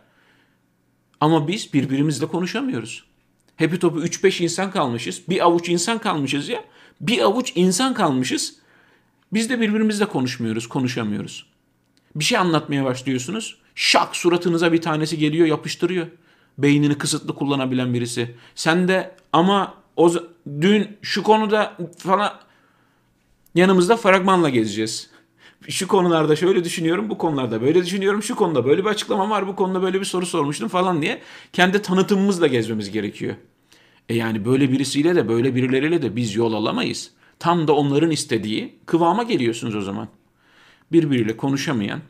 Ama 1.20 1.49
biz 1.49 1.73
birbirimizle 1.73 2.26
konuşamıyoruz. 2.26 3.04
Hepi 3.56 3.78
topu 3.78 4.00
3-5 4.00 4.42
insan 4.42 4.70
kalmışız. 4.70 5.23
Bir 5.28 5.44
avuç 5.44 5.68
insan 5.68 5.99
kalmışız 5.99 6.49
ya. 6.49 6.64
Bir 7.00 7.18
avuç 7.18 7.52
insan 7.54 7.94
kalmışız. 7.94 8.56
Biz 9.32 9.50
de 9.50 9.61
birbirimizle 9.61 10.04
konuşmuyoruz, 10.04 10.66
konuşamıyoruz. 10.66 11.47
Bir 12.14 12.25
şey 12.25 12.38
anlatmaya 12.38 12.85
başlıyorsunuz. 12.85 13.58
Şak 13.75 14.16
suratınıza 14.16 14.73
bir 14.73 14.82
tanesi 14.82 15.18
geliyor, 15.18 15.47
yapıştırıyor. 15.47 16.06
Beynini 16.58 16.99
kısıtlı 16.99 17.35
kullanabilen 17.35 17.94
birisi. 17.94 18.35
Sen 18.54 18.88
de 18.88 19.14
ama 19.32 19.75
o 19.99 20.12
dün 20.61 20.97
şu 21.02 21.23
konuda 21.23 21.76
falan 21.99 22.33
yanımızda 23.55 23.97
fragmanla 23.97 24.49
gezeceğiz. 24.49 25.11
Şu 25.69 25.88
konularda 25.88 26.37
şöyle 26.37 26.64
düşünüyorum, 26.64 27.11
bu 27.11 27.19
konularda 27.19 27.62
böyle 27.62 27.85
düşünüyorum, 27.85 28.23
şu 28.23 28.37
konuda 28.37 28.64
böyle 28.64 28.85
bir 28.85 28.88
açıklama 28.88 29.31
var, 29.31 29.47
bu 29.47 29.57
konuda 29.57 29.83
böyle 29.83 30.00
bir 30.00 30.05
soru 30.05 30.26
sormuştum 30.26 30.69
falan 30.69 31.02
diye 31.02 31.23
kendi 31.52 31.83
tanıtımımızla 31.83 32.47
gezmemiz 32.47 32.90
gerekiyor. 32.90 33.35
E 34.09 34.14
yani 34.14 34.45
böyle 34.45 34.73
birisiyle 34.73 35.17
de 35.17 35.28
böyle 35.28 35.55
birileriyle 35.55 36.02
de 36.02 36.17
biz 36.17 36.35
yol 36.37 36.52
alamayız. 36.52 37.11
Tam 37.38 37.69
da 37.69 37.73
onların 37.73 38.11
istediği 38.11 38.78
kıvama 38.87 39.23
geliyorsunuz 39.23 39.76
o 39.76 39.81
zaman. 39.81 40.09
Birbiriyle 40.93 41.37
konuşamayan, 41.37 42.00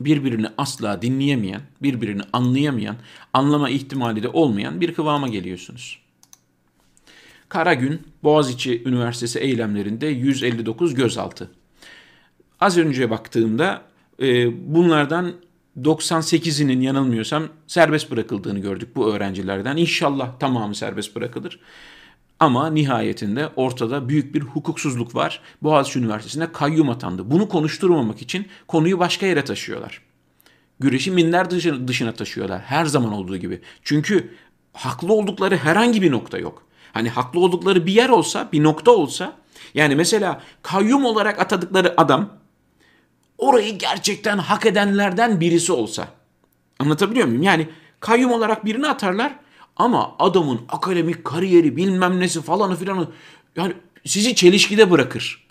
birbirini 0.00 0.46
asla 0.58 1.02
dinleyemeyen, 1.02 1.62
birbirini 1.82 2.22
anlayamayan, 2.32 2.96
anlama 3.32 3.70
ihtimali 3.70 4.22
de 4.22 4.28
olmayan 4.28 4.80
bir 4.80 4.94
kıvama 4.94 5.28
geliyorsunuz. 5.28 6.05
Karagün 7.48 8.02
Boğaziçi 8.22 8.82
Üniversitesi 8.84 9.38
eylemlerinde 9.38 10.06
159 10.06 10.94
gözaltı. 10.94 11.50
Az 12.60 12.78
önce 12.78 13.10
baktığımda 13.10 13.82
e, 14.22 14.48
bunlardan 14.74 15.32
98'inin 15.82 16.80
yanılmıyorsam 16.80 17.48
serbest 17.66 18.10
bırakıldığını 18.10 18.58
gördük 18.58 18.96
bu 18.96 19.14
öğrencilerden. 19.14 19.76
İnşallah 19.76 20.38
tamamı 20.38 20.74
serbest 20.74 21.16
bırakılır. 21.16 21.60
Ama 22.40 22.70
nihayetinde 22.70 23.48
ortada 23.56 24.08
büyük 24.08 24.34
bir 24.34 24.40
hukuksuzluk 24.40 25.14
var. 25.14 25.40
Boğaziçi 25.62 25.98
Üniversitesi'ne 25.98 26.52
kayyum 26.52 26.90
atandı. 26.90 27.30
Bunu 27.30 27.48
konuşturmamak 27.48 28.22
için 28.22 28.46
konuyu 28.68 28.98
başka 28.98 29.26
yere 29.26 29.44
taşıyorlar. 29.44 30.02
Güreşi 30.80 31.10
minler 31.10 31.50
dışına, 31.50 31.88
dışına 31.88 32.12
taşıyorlar. 32.12 32.60
Her 32.60 32.84
zaman 32.84 33.12
olduğu 33.12 33.36
gibi. 33.36 33.60
Çünkü 33.82 34.34
haklı 34.72 35.12
oldukları 35.12 35.56
herhangi 35.56 36.02
bir 36.02 36.10
nokta 36.10 36.38
yok. 36.38 36.66
Hani 36.96 37.08
haklı 37.08 37.40
oldukları 37.40 37.86
bir 37.86 37.92
yer 37.92 38.08
olsa, 38.08 38.48
bir 38.52 38.62
nokta 38.62 38.90
olsa 38.90 39.32
yani 39.74 39.94
mesela 39.94 40.40
kayyum 40.62 41.04
olarak 41.04 41.40
atadıkları 41.40 41.94
adam 41.96 42.28
orayı 43.38 43.78
gerçekten 43.78 44.38
hak 44.38 44.66
edenlerden 44.66 45.40
birisi 45.40 45.72
olsa. 45.72 46.08
Anlatabiliyor 46.78 47.26
muyum? 47.26 47.42
Yani 47.42 47.68
kayyum 48.00 48.32
olarak 48.32 48.64
birini 48.64 48.88
atarlar 48.88 49.36
ama 49.76 50.14
adamın 50.18 50.60
akademik 50.68 51.24
kariyeri 51.24 51.76
bilmem 51.76 52.20
nesi 52.20 52.42
falanı 52.42 52.76
filanı 52.76 53.08
yani 53.56 53.74
sizi 54.04 54.34
çelişkide 54.34 54.90
bırakır. 54.90 55.46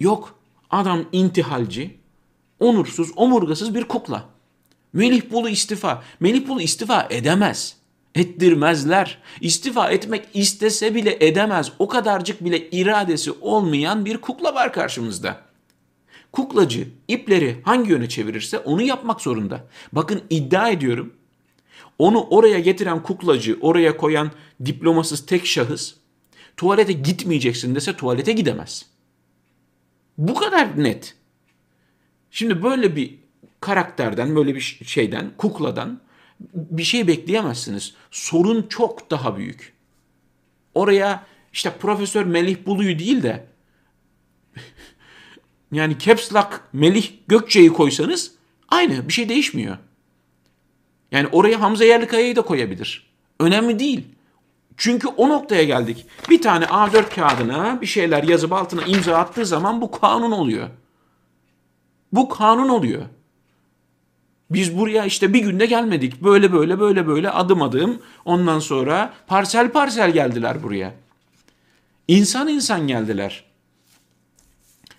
Yok 0.00 0.38
adam 0.70 1.04
intihalci, 1.12 1.98
onursuz, 2.60 3.08
omurgasız 3.16 3.74
bir 3.74 3.84
kukla. 3.84 4.24
Melih 4.92 5.30
Bulu 5.30 5.48
istifa. 5.48 6.02
Melih 6.20 6.48
Bulu 6.48 6.60
istifa 6.60 7.06
edemez. 7.10 7.75
Ettirmezler. 8.16 9.18
İstifa 9.40 9.90
etmek 9.90 10.28
istese 10.34 10.94
bile 10.94 11.16
edemez. 11.20 11.72
O 11.78 11.88
kadarcık 11.88 12.44
bile 12.44 12.70
iradesi 12.70 13.32
olmayan 13.40 14.04
bir 14.04 14.18
kukla 14.18 14.54
var 14.54 14.72
karşımızda. 14.72 15.40
Kuklacı 16.32 16.88
ipleri 17.08 17.60
hangi 17.64 17.90
yöne 17.90 18.08
çevirirse 18.08 18.58
onu 18.58 18.82
yapmak 18.82 19.20
zorunda. 19.20 19.64
Bakın 19.92 20.22
iddia 20.30 20.68
ediyorum. 20.68 21.12
Onu 21.98 22.26
oraya 22.30 22.58
getiren 22.58 23.02
kuklacı, 23.02 23.58
oraya 23.60 23.96
koyan 23.96 24.30
diplomasız 24.64 25.26
tek 25.26 25.46
şahıs 25.46 25.94
tuvalete 26.56 26.92
gitmeyeceksin 26.92 27.74
dese 27.74 27.96
tuvalete 27.96 28.32
gidemez. 28.32 28.86
Bu 30.18 30.34
kadar 30.34 30.82
net. 30.82 31.14
Şimdi 32.30 32.62
böyle 32.62 32.96
bir 32.96 33.18
karakterden, 33.60 34.36
böyle 34.36 34.54
bir 34.54 34.80
şeyden, 34.86 35.32
kukladan 35.36 36.00
bir 36.40 36.82
şey 36.82 37.06
bekleyemezsiniz. 37.06 37.94
Sorun 38.10 38.66
çok 38.68 39.10
daha 39.10 39.36
büyük. 39.36 39.72
Oraya 40.74 41.26
işte 41.52 41.70
Profesör 41.70 42.24
Melih 42.24 42.66
Bulu'yu 42.66 42.98
değil 42.98 43.22
de 43.22 43.46
yani 45.72 45.98
Caps 45.98 46.34
Lock 46.34 46.60
Melih 46.72 47.12
Gökçe'yi 47.28 47.72
koysanız 47.72 48.32
aynı 48.68 49.08
bir 49.08 49.12
şey 49.12 49.28
değişmiyor. 49.28 49.78
Yani 51.12 51.28
oraya 51.32 51.60
Hamza 51.60 51.84
Yerlikaya'yı 51.84 52.36
da 52.36 52.42
koyabilir. 52.42 53.10
Önemli 53.40 53.78
değil. 53.78 54.04
Çünkü 54.76 55.08
o 55.08 55.28
noktaya 55.28 55.64
geldik. 55.64 56.06
Bir 56.30 56.42
tane 56.42 56.64
A4 56.64 57.14
kağıdına 57.14 57.80
bir 57.80 57.86
şeyler 57.86 58.22
yazıp 58.22 58.52
altına 58.52 58.82
imza 58.82 59.16
attığı 59.16 59.46
zaman 59.46 59.80
bu 59.80 59.90
kanun 59.90 60.32
oluyor. 60.32 60.68
Bu 62.12 62.28
kanun 62.28 62.68
oluyor. 62.68 63.02
Biz 64.50 64.78
buraya 64.78 65.04
işte 65.04 65.32
bir 65.32 65.40
günde 65.40 65.66
gelmedik. 65.66 66.22
Böyle 66.22 66.52
böyle 66.52 66.80
böyle 66.80 67.06
böyle 67.06 67.30
adım 67.30 67.62
adım 67.62 68.02
ondan 68.24 68.58
sonra 68.58 69.14
parsel 69.26 69.72
parsel 69.72 70.10
geldiler 70.10 70.62
buraya. 70.62 70.94
İnsan 72.08 72.48
insan 72.48 72.86
geldiler. 72.86 73.44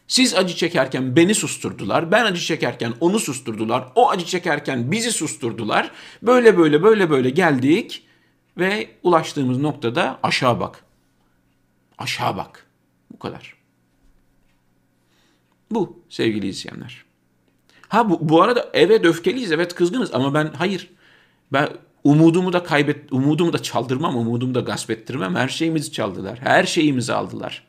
Siz 0.08 0.36
acı 0.36 0.56
çekerken 0.56 1.16
beni 1.16 1.36
susturdular. 1.36 2.12
Ben 2.12 2.26
acı 2.26 2.42
çekerken 2.42 2.94
onu 3.00 3.20
susturdular. 3.20 3.88
O 3.96 4.10
acı 4.10 4.26
çekerken 4.26 4.92
bizi 4.92 5.12
susturdular. 5.12 5.92
Böyle 6.22 6.58
böyle 6.58 6.84
böyle 6.84 7.10
böyle 7.10 7.30
geldik 7.30 8.04
ve 8.58 8.90
ulaştığımız 9.04 9.58
noktada 9.58 10.20
aşağı 10.24 10.60
bak. 10.60 10.84
Aşağı 11.98 12.38
bak. 12.38 12.66
Bu 13.12 13.20
kadar. 13.20 13.56
Bu 15.72 16.00
sevgili 16.10 16.48
izleyenler. 16.48 17.07
Ha 17.90 18.10
bu, 18.10 18.30
bu 18.30 18.42
arada 18.42 18.70
evet 18.74 19.06
öfkeliyiz, 19.06 19.52
evet 19.52 19.76
kızgınız 19.76 20.14
ama 20.14 20.34
ben 20.34 20.54
hayır. 20.58 20.90
Ben 21.54 21.70
umudumu 22.04 22.54
da 22.54 22.64
kaybet, 22.64 23.14
umudumu 23.14 23.54
da 23.54 23.64
çaldırmam, 23.64 24.18
umudumu 24.18 24.56
da 24.56 24.60
gasp 24.60 24.92
ettirmem. 24.92 25.36
Her 25.36 25.48
şeyimizi 25.48 25.92
çaldılar. 25.92 26.40
Her 26.40 26.64
şeyimizi 26.64 27.14
aldılar. 27.14 27.68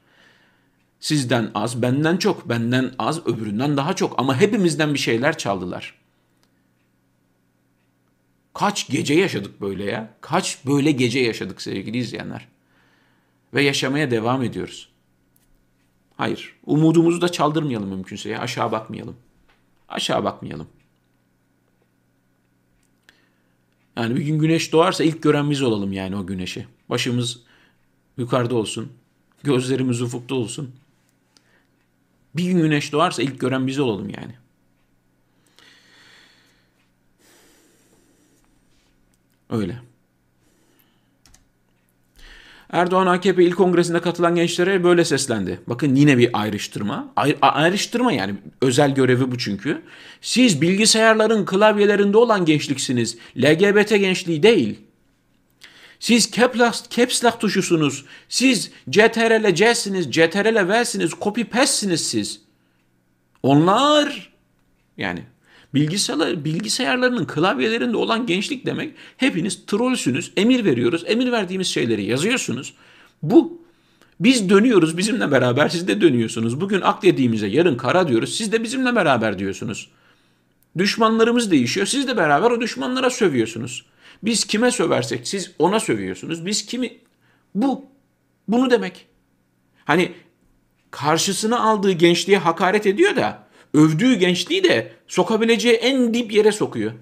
Sizden 1.00 1.50
az, 1.54 1.82
benden 1.82 2.16
çok, 2.16 2.48
benden 2.48 2.90
az, 2.98 3.26
öbüründen 3.26 3.76
daha 3.76 3.96
çok 3.96 4.18
ama 4.18 4.40
hepimizden 4.40 4.94
bir 4.94 4.98
şeyler 4.98 5.38
çaldılar. 5.38 5.94
Kaç 8.54 8.88
gece 8.88 9.14
yaşadık 9.14 9.60
böyle 9.60 9.84
ya? 9.84 10.14
Kaç 10.20 10.58
böyle 10.66 10.90
gece 10.90 11.20
yaşadık 11.20 11.62
sevgili 11.62 11.98
izleyenler? 11.98 12.48
Ve 13.54 13.62
yaşamaya 13.62 14.10
devam 14.10 14.42
ediyoruz. 14.42 14.88
Hayır, 16.16 16.56
umudumuzu 16.66 17.20
da 17.20 17.28
çaldırmayalım 17.28 17.88
mümkünse 17.88 18.28
ya, 18.28 18.40
aşağı 18.40 18.72
bakmayalım. 18.72 19.16
Aşağı 19.88 20.24
bakmayalım. 20.24 20.68
Yani 23.96 24.16
bir 24.16 24.22
gün 24.22 24.38
güneş 24.38 24.72
doğarsa 24.72 25.04
ilk 25.04 25.22
gören 25.22 25.50
biz 25.50 25.62
olalım 25.62 25.92
yani 25.92 26.16
o 26.16 26.26
güneşi. 26.26 26.66
Başımız 26.88 27.40
yukarıda 28.16 28.54
olsun. 28.54 28.92
Gözlerimiz 29.42 30.02
ufukta 30.02 30.34
olsun. 30.34 30.74
Bir 32.36 32.44
gün 32.44 32.58
güneş 32.58 32.92
doğarsa 32.92 33.22
ilk 33.22 33.40
gören 33.40 33.66
biz 33.66 33.78
olalım 33.78 34.10
yani. 34.10 34.34
Öyle. 39.50 39.87
Erdoğan 42.72 43.06
AKP 43.06 43.44
il 43.44 43.52
kongresinde 43.52 44.00
katılan 44.00 44.34
gençlere 44.34 44.84
böyle 44.84 45.04
seslendi. 45.04 45.60
Bakın 45.66 45.94
yine 45.94 46.18
bir 46.18 46.30
ayrıştırma. 46.32 47.12
Ayr 47.16 47.36
ayrıştırma 47.42 48.12
yani 48.12 48.34
özel 48.62 48.94
görevi 48.94 49.30
bu 49.30 49.38
çünkü. 49.38 49.82
Siz 50.20 50.60
bilgisayarların 50.60 51.46
klavyelerinde 51.46 52.16
olan 52.16 52.44
gençliksiniz. 52.44 53.18
LGBT 53.36 53.88
gençliği 53.88 54.42
değil. 54.42 54.78
Siz 56.00 56.30
caps 56.90 57.24
lock 57.24 57.40
tuşusunuz. 57.40 58.04
Siz 58.28 58.70
CTRL 58.90 59.54
C'siniz, 59.54 60.10
CTRL 60.10 60.68
V'siniz, 60.68 61.10
copy 61.20 61.42
pastesiniz 61.42 62.08
siz. 62.08 62.40
Onlar 63.42 64.32
yani 64.96 65.22
bilgisayar, 65.74 66.44
bilgisayarlarının 66.44 67.24
klavyelerinde 67.24 67.96
olan 67.96 68.26
gençlik 68.26 68.66
demek 68.66 68.94
hepiniz 69.16 69.66
trollsünüz. 69.66 70.32
Emir 70.36 70.64
veriyoruz. 70.64 71.04
Emir 71.06 71.32
verdiğimiz 71.32 71.66
şeyleri 71.66 72.04
yazıyorsunuz. 72.04 72.74
Bu 73.22 73.62
biz 74.20 74.48
dönüyoruz 74.48 74.98
bizimle 74.98 75.30
beraber 75.30 75.68
siz 75.68 75.88
de 75.88 76.00
dönüyorsunuz. 76.00 76.60
Bugün 76.60 76.80
ak 76.80 77.02
dediğimize 77.02 77.46
yarın 77.46 77.76
kara 77.76 78.08
diyoruz. 78.08 78.36
Siz 78.36 78.52
de 78.52 78.62
bizimle 78.62 78.96
beraber 78.96 79.38
diyorsunuz. 79.38 79.90
Düşmanlarımız 80.78 81.50
değişiyor. 81.50 81.86
Siz 81.86 82.08
de 82.08 82.16
beraber 82.16 82.50
o 82.50 82.60
düşmanlara 82.60 83.10
sövüyorsunuz. 83.10 83.84
Biz 84.22 84.44
kime 84.44 84.70
söversek 84.70 85.28
siz 85.28 85.52
ona 85.58 85.80
sövüyorsunuz. 85.80 86.46
Biz 86.46 86.66
kimi... 86.66 86.98
Bu. 87.54 87.86
Bunu 88.48 88.70
demek. 88.70 89.06
Hani 89.84 90.12
karşısına 90.90 91.60
aldığı 91.60 91.92
gençliğe 91.92 92.38
hakaret 92.38 92.86
ediyor 92.86 93.16
da 93.16 93.47
övdüğü 93.74 94.14
gençliği 94.14 94.64
de 94.64 94.92
sokabileceği 95.08 95.74
en 95.74 96.14
dip 96.14 96.32
yere 96.32 96.52
sokuyor. 96.52 96.92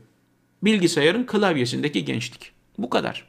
Bilgisayarın 0.63 1.27
klavyesindeki 1.27 2.05
gençlik. 2.05 2.53
Bu 2.79 2.91
kadar. 2.91 3.29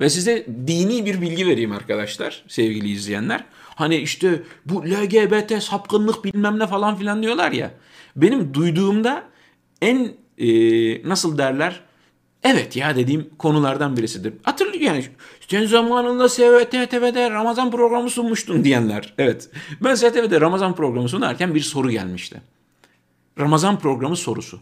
Ve 0.00 0.10
size 0.10 0.46
dini 0.66 1.04
bir 1.06 1.20
bilgi 1.20 1.46
vereyim 1.46 1.72
arkadaşlar, 1.72 2.44
sevgili 2.48 2.90
izleyenler. 2.90 3.44
Hani 3.74 3.96
işte 3.96 4.42
bu 4.66 4.84
LGBT 4.84 5.62
sapkınlık 5.62 6.24
bilmem 6.24 6.58
ne 6.58 6.66
falan 6.66 6.96
filan 6.96 7.22
diyorlar 7.22 7.52
ya. 7.52 7.74
Benim 8.16 8.54
duyduğumda 8.54 9.24
en 9.82 10.12
e, 10.38 10.48
nasıl 11.08 11.38
derler 11.38 11.80
Evet 12.42 12.76
ya 12.76 12.96
dediğim 12.96 13.30
konulardan 13.38 13.96
birisidir. 13.96 14.34
Hatırlıyor 14.42 14.84
yani 14.84 15.04
sen 15.50 15.66
zamanında 15.66 16.28
STV'de 16.28 17.30
Ramazan 17.30 17.70
programı 17.70 18.10
sunmuştun 18.10 18.64
diyenler. 18.64 19.14
Evet 19.18 19.50
ben 19.80 19.94
STV'de 19.94 20.40
Ramazan 20.40 20.74
programı 20.74 21.08
sunarken 21.08 21.54
bir 21.54 21.60
soru 21.60 21.90
gelmişti. 21.90 22.42
Ramazan 23.38 23.78
programı 23.78 24.16
sorusu. 24.16 24.60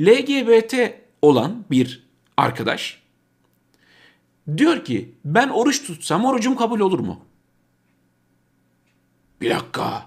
LGBT 0.00 0.74
olan 1.22 1.64
bir 1.70 2.06
arkadaş 2.36 3.02
diyor 4.56 4.84
ki 4.84 5.14
ben 5.24 5.48
oruç 5.48 5.86
tutsam 5.86 6.24
orucum 6.24 6.56
kabul 6.56 6.80
olur 6.80 6.98
mu? 6.98 7.20
Bir 9.40 9.50
dakika. 9.50 10.06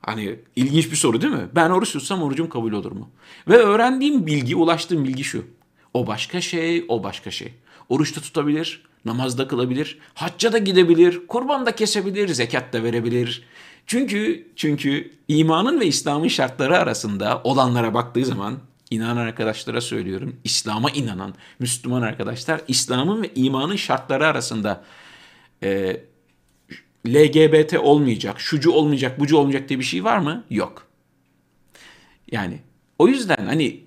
Hani 0.00 0.40
ilginç 0.56 0.90
bir 0.90 0.96
soru 0.96 1.20
değil 1.20 1.32
mi? 1.32 1.48
Ben 1.54 1.70
oruç 1.70 1.92
tutsam 1.92 2.22
orucum 2.22 2.48
kabul 2.48 2.72
olur 2.72 2.92
mu? 2.92 3.10
Ve 3.48 3.56
öğrendiğim 3.56 4.26
bilgi, 4.26 4.56
ulaştığım 4.56 5.04
bilgi 5.04 5.24
şu. 5.24 5.46
O 5.94 6.06
başka 6.06 6.40
şey, 6.40 6.84
o 6.88 7.02
başka 7.02 7.30
şey. 7.30 7.54
Oruç 7.88 8.16
da 8.16 8.20
tutabilir, 8.20 8.82
namaz 9.04 9.38
da 9.38 9.48
kılabilir, 9.48 9.98
hacca 10.14 10.52
da 10.52 10.58
gidebilir, 10.58 11.26
kurban 11.26 11.66
da 11.66 11.74
kesebilir, 11.74 12.28
zekat 12.28 12.72
da 12.72 12.82
verebilir. 12.82 13.42
Çünkü 13.86 14.48
çünkü 14.56 15.12
imanın 15.28 15.80
ve 15.80 15.86
İslam'ın 15.86 16.28
şartları 16.28 16.78
arasında 16.78 17.40
olanlara 17.44 17.94
baktığı 17.94 18.24
zaman 18.24 18.58
inanan 18.90 19.16
arkadaşlara 19.16 19.80
söylüyorum. 19.80 20.36
İslam'a 20.44 20.90
inanan 20.90 21.34
Müslüman 21.58 22.02
arkadaşlar 22.02 22.60
İslam'ın 22.68 23.22
ve 23.22 23.30
imanın 23.34 23.76
şartları 23.76 24.26
arasında 24.26 24.84
e, 25.62 26.00
LGBT 27.06 27.74
olmayacak, 27.74 28.40
şucu 28.40 28.70
olmayacak, 28.70 29.20
bucu 29.20 29.36
olmayacak 29.36 29.68
diye 29.68 29.78
bir 29.78 29.84
şey 29.84 30.04
var 30.04 30.18
mı? 30.18 30.44
Yok. 30.50 30.86
Yani 32.32 32.58
o 32.98 33.08
yüzden 33.08 33.46
hani 33.46 33.80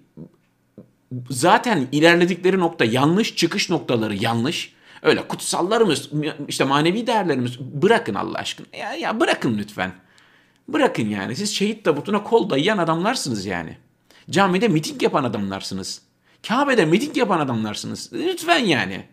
zaten 1.30 1.88
ilerledikleri 1.91 2.60
nokta 2.60 2.86
yanlış, 2.86 3.36
çıkış 3.36 3.70
noktaları 3.70 4.15
yanlış. 4.15 4.74
Öyle 5.01 5.27
kutsallarımız, 5.27 6.10
işte 6.48 6.63
manevi 6.63 7.08
değerlerimiz 7.08 7.60
bırakın 7.60 8.13
Allah 8.13 8.38
aşkına. 8.38 8.68
Ya, 8.77 8.94
ya 8.94 9.20
bırakın 9.20 9.58
lütfen. 9.58 9.91
Bırakın 10.68 11.10
yani. 11.10 11.36
Siz 11.36 11.56
şehit 11.56 11.84
tabutuna 11.84 12.24
kol 12.24 12.50
dayayan 12.50 12.77
adamlarsınız 12.77 13.46
yani. 13.46 13.77
Camide 14.30 14.68
miting 14.68 15.03
yapan 15.03 15.24
adamlarsınız. 15.24 16.01
Kabe'de 16.48 16.86
miting 16.86 17.18
yapan 17.18 17.40
adamlarsınız. 17.40 18.09
Lütfen 18.14 18.59
yani. 18.59 19.03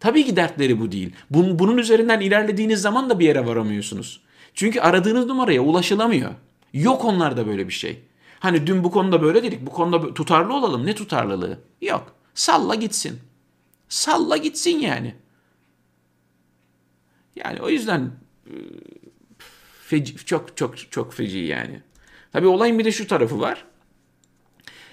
Tabii 0.00 0.26
ki 0.26 0.36
dertleri 0.36 0.80
bu 0.80 0.92
değil. 0.92 1.12
Bunun, 1.30 1.78
üzerinden 1.78 2.20
ilerlediğiniz 2.20 2.80
zaman 2.80 3.10
da 3.10 3.18
bir 3.18 3.26
yere 3.26 3.46
varamıyorsunuz. 3.46 4.20
Çünkü 4.54 4.80
aradığınız 4.80 5.26
numaraya 5.26 5.60
ulaşılamıyor. 5.60 6.30
Yok 6.72 7.04
onlarda 7.04 7.46
böyle 7.46 7.68
bir 7.68 7.72
şey. 7.72 8.00
Hani 8.40 8.66
dün 8.66 8.84
bu 8.84 8.90
konuda 8.90 9.22
böyle 9.22 9.42
dedik. 9.42 9.66
Bu 9.66 9.70
konuda 9.70 10.14
tutarlı 10.14 10.54
olalım. 10.54 10.86
Ne 10.86 10.94
tutarlılığı? 10.94 11.58
Yok. 11.80 12.14
Salla 12.34 12.74
gitsin. 12.74 13.20
Salla 13.88 14.36
gitsin 14.36 14.78
yani. 14.78 15.14
Yani 17.36 17.62
o 17.62 17.68
yüzden 17.68 18.10
e, 18.46 18.54
feci, 19.86 20.16
çok 20.16 20.56
çok 20.56 20.92
çok 20.92 21.14
feci 21.14 21.38
yani. 21.38 21.82
Tabii 22.32 22.46
olayın 22.46 22.78
bir 22.78 22.84
de 22.84 22.92
şu 22.92 23.06
tarafı 23.06 23.40
var. 23.40 23.64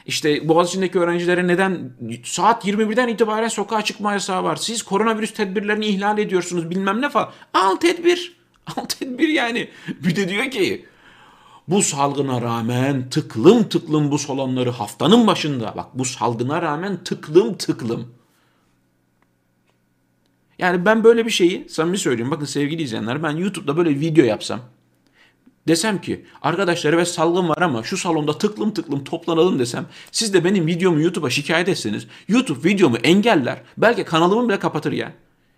İşte 0.05 0.47
Boğaziçi'ndeki 0.47 0.99
öğrencilere 0.99 1.47
neden 1.47 1.91
saat 2.23 2.65
21'den 2.65 3.07
itibaren 3.07 3.47
sokağa 3.47 3.81
çıkma 3.81 4.13
yasağı 4.13 4.43
var. 4.43 4.55
Siz 4.55 4.83
koronavirüs 4.83 5.33
tedbirlerini 5.33 5.85
ihlal 5.85 6.17
ediyorsunuz 6.17 6.69
bilmem 6.69 7.01
ne 7.01 7.09
falan. 7.09 7.31
Al 7.53 7.75
tedbir. 7.75 8.37
Al 8.75 8.85
tedbir 8.85 9.27
yani. 9.27 9.69
Bir 9.87 10.15
de 10.15 10.29
diyor 10.29 10.51
ki 10.51 10.85
bu 11.67 11.81
salgına 11.81 12.41
rağmen 12.41 13.09
tıklım 13.09 13.69
tıklım 13.69 14.11
bu 14.11 14.17
salonları 14.17 14.69
haftanın 14.69 15.27
başında 15.27 15.73
bak 15.77 15.85
bu 15.93 16.05
salgına 16.05 16.61
rağmen 16.61 17.03
tıklım 17.03 17.57
tıklım. 17.57 18.11
Yani 20.59 20.85
ben 20.85 21.03
böyle 21.03 21.25
bir 21.25 21.31
şeyi 21.31 21.69
samimi 21.69 21.97
söylüyorum 21.97 22.31
bakın 22.31 22.45
sevgili 22.45 22.81
izleyenler 22.81 23.23
ben 23.23 23.31
YouTube'da 23.31 23.77
böyle 23.77 23.89
video 23.89 24.25
yapsam 24.25 24.59
desem 25.67 26.01
ki 26.01 26.25
arkadaşlar 26.41 26.93
evet 26.93 27.07
salgın 27.07 27.49
var 27.49 27.61
ama 27.61 27.83
şu 27.83 27.97
salonda 27.97 28.37
tıklım 28.37 28.73
tıklım 28.73 29.03
toplanalım 29.03 29.59
desem 29.59 29.85
siz 30.11 30.33
de 30.33 30.43
benim 30.43 30.67
videomu 30.67 31.01
YouTube'a 31.01 31.29
şikayet 31.29 31.69
etseniz 31.69 32.07
YouTube 32.27 32.69
videomu 32.69 32.97
engeller 32.97 33.61
belki 33.77 34.03
kanalımı 34.03 34.49
bile 34.49 34.59
kapatır 34.59 34.91
ya. 34.91 35.13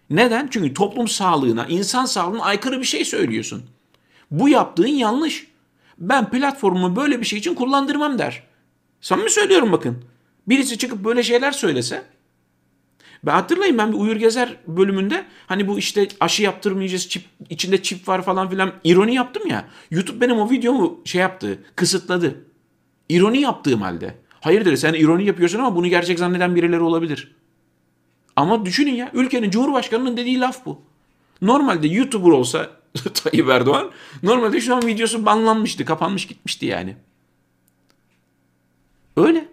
Neden? 0.10 0.48
Çünkü 0.52 0.74
toplum 0.74 1.08
sağlığına, 1.08 1.66
insan 1.66 2.06
sağlığına 2.06 2.44
aykırı 2.44 2.80
bir 2.80 2.86
şey 2.86 3.06
söylüyorsun. 3.06 3.64
Bu 4.32 4.50
yaptığın 4.50 4.88
yanlış 4.88 5.48
ben 6.00 6.30
platformumu 6.30 6.96
böyle 6.96 7.20
bir 7.20 7.26
şey 7.26 7.40
için 7.40 7.56
kullandırmam 7.56 8.20
der. 8.20 8.44
Samimi 9.02 9.30
söylüyorum 9.30 9.72
bakın. 9.72 10.04
Birisi 10.48 10.78
çıkıp 10.78 11.04
böyle 11.04 11.24
şeyler 11.24 11.52
söylese 11.52 12.04
ben 13.24 13.32
hatırlayın 13.32 13.78
ben 13.78 13.92
bir 13.92 13.98
Uyur 13.98 14.16
Gezer 14.16 14.56
bölümünde 14.68 15.26
hani 15.48 15.68
bu 15.68 15.80
işte 15.80 16.08
aşı 16.20 16.44
yaptırmayacağız 16.44 17.10
çip, 17.10 17.24
içinde 17.50 17.84
çip 17.84 18.08
var 18.08 18.22
falan 18.22 18.50
filan 18.50 18.74
ironi 18.84 19.16
yaptım 19.16 19.48
ya. 19.48 19.66
YouTube 19.92 20.22
benim 20.22 20.40
o 20.40 20.50
videomu 20.50 21.00
şey 21.06 21.22
yaptı 21.22 21.64
kısıtladı. 21.76 22.46
İroni 23.10 23.42
yaptığım 23.42 23.82
halde. 23.82 24.16
Hayırdır 24.42 24.76
sen 24.76 24.94
ironi 24.94 25.26
yapıyorsun 25.26 25.60
ama 25.60 25.76
bunu 25.76 25.88
gerçek 25.88 26.20
zanneden 26.20 26.56
birileri 26.56 26.82
olabilir. 26.82 27.36
Ama 28.36 28.66
düşünün 28.66 28.94
ya 28.94 29.12
ülkenin 29.14 29.50
cumhurbaşkanının 29.50 30.18
dediği 30.18 30.40
laf 30.40 30.66
bu. 30.66 30.82
Normalde 31.42 31.88
YouTuber 31.88 32.32
olsa 32.32 32.70
Tayyip 33.14 33.50
Erdoğan 33.50 33.92
normalde 34.24 34.62
şu 34.62 34.76
an 34.76 34.88
videosu 34.88 35.26
banlanmıştı, 35.26 35.86
kapanmış 35.86 36.28
gitmişti 36.28 36.66
yani. 36.66 36.96
Öyle. 39.18 39.48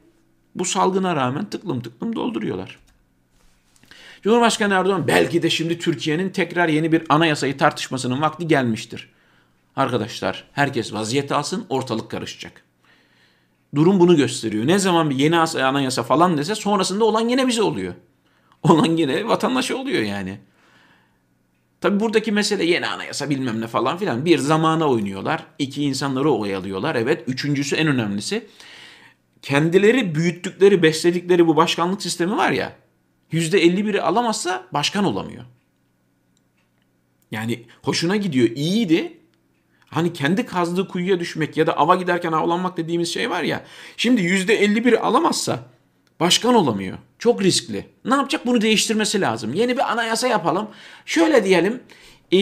Bu 0.55 0.64
salgına 0.64 1.16
rağmen 1.16 1.51
tıklım 1.51 1.81
tıklım 1.81 2.16
dolduruyorlar. 2.16 2.79
Cumhurbaşkanı 4.22 4.75
Erdoğan 4.75 5.09
belki 5.09 5.42
de 5.42 5.51
şimdi 5.51 5.79
Türkiye'nin 5.79 6.31
tekrar 6.31 6.68
yeni 6.68 6.92
bir 6.92 7.03
anayasayı 7.09 7.59
tartışmasının 7.59 8.22
vakti 8.22 8.49
gelmiştir. 8.49 9.09
Arkadaşlar 9.77 10.44
herkes 10.53 10.92
vaziyet 10.92 11.33
alsın 11.33 11.66
ortalık 11.68 12.11
karışacak. 12.11 12.62
Durum 13.75 14.01
bunu 14.01 14.16
gösteriyor. 14.16 14.66
Ne 14.66 14.79
zaman 14.79 15.11
bir 15.11 15.16
yeni 15.16 15.38
anayasa 15.38 16.03
falan 16.03 16.38
dese 16.38 16.55
sonrasında 16.55 17.05
olan 17.05 17.29
yine 17.29 17.49
bize 17.49 17.62
oluyor. 17.62 17.94
Olan 18.62 18.96
yine 18.96 19.29
vatandaşı 19.29 19.79
oluyor 19.79 20.03
yani. 20.03 20.38
Tabi 21.80 22.00
buradaki 22.00 22.32
mesele 22.32 22.64
yeni 22.64 22.86
anayasa 22.86 23.30
bilmem 23.30 23.60
ne 23.60 23.66
falan 23.66 23.98
filan. 23.98 24.24
Bir 24.24 24.38
zamana 24.38 24.88
oynuyorlar. 24.88 25.46
iki 25.58 25.82
insanları 25.82 26.30
oyalıyorlar. 26.30 26.94
Evet. 26.94 27.24
Üçüncüsü 27.26 27.76
en 27.76 27.86
önemlisi. 27.86 28.46
Kendileri 29.42 30.14
büyüttükleri, 30.14 30.82
besledikleri 30.82 31.46
bu 31.46 31.56
başkanlık 31.56 32.02
sistemi 32.02 32.36
var 32.36 32.50
ya. 32.50 32.76
Yüzde 33.30 33.62
elli 33.62 33.86
biri 33.86 34.02
alamazsa 34.02 34.66
başkan 34.72 35.04
olamıyor. 35.04 35.44
Yani 37.30 37.64
hoşuna 37.82 38.16
gidiyor. 38.16 38.48
iyiydi. 38.48 39.20
Hani 39.86 40.12
kendi 40.12 40.46
kazdığı 40.46 40.88
kuyuya 40.88 41.20
düşmek 41.20 41.56
ya 41.56 41.66
da 41.66 41.76
ava 41.76 41.94
giderken 41.94 42.32
avlanmak 42.32 42.76
dediğimiz 42.76 43.14
şey 43.14 43.30
var 43.30 43.42
ya. 43.42 43.64
Şimdi 43.96 44.22
yüzde 44.22 44.54
elli 44.54 44.84
biri 44.84 44.98
alamazsa 44.98 45.75
Başkan 46.20 46.55
olamıyor. 46.55 46.98
Çok 47.18 47.42
riskli. 47.42 47.87
Ne 48.05 48.14
yapacak? 48.14 48.46
Bunu 48.46 48.61
değiştirmesi 48.61 49.20
lazım. 49.20 49.55
Yeni 49.55 49.76
bir 49.76 49.92
anayasa 49.92 50.29
yapalım. 50.29 50.68
Şöyle 51.07 51.44
diyelim. 51.44 51.83
E, 52.33 52.38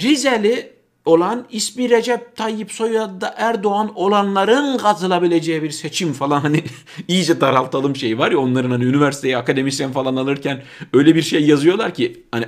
Rizeli 0.00 0.72
olan 1.04 1.46
ismi 1.50 1.90
Recep 1.90 2.36
Tayyip 2.36 2.72
soyadı 2.72 3.34
Erdoğan 3.36 3.92
olanların 3.94 4.78
katılabileceği 4.78 5.62
bir 5.62 5.70
seçim 5.70 6.12
falan 6.12 6.40
hani 6.40 6.64
iyice 7.08 7.40
daraltalım 7.40 7.96
şey 7.96 8.18
var 8.18 8.32
ya 8.32 8.38
onların 8.38 8.70
hani 8.70 8.84
üniversiteye 8.84 9.36
akademisyen 9.36 9.92
falan 9.92 10.16
alırken 10.16 10.62
öyle 10.92 11.14
bir 11.14 11.22
şey 11.22 11.44
yazıyorlar 11.46 11.94
ki 11.94 12.22
hani 12.32 12.46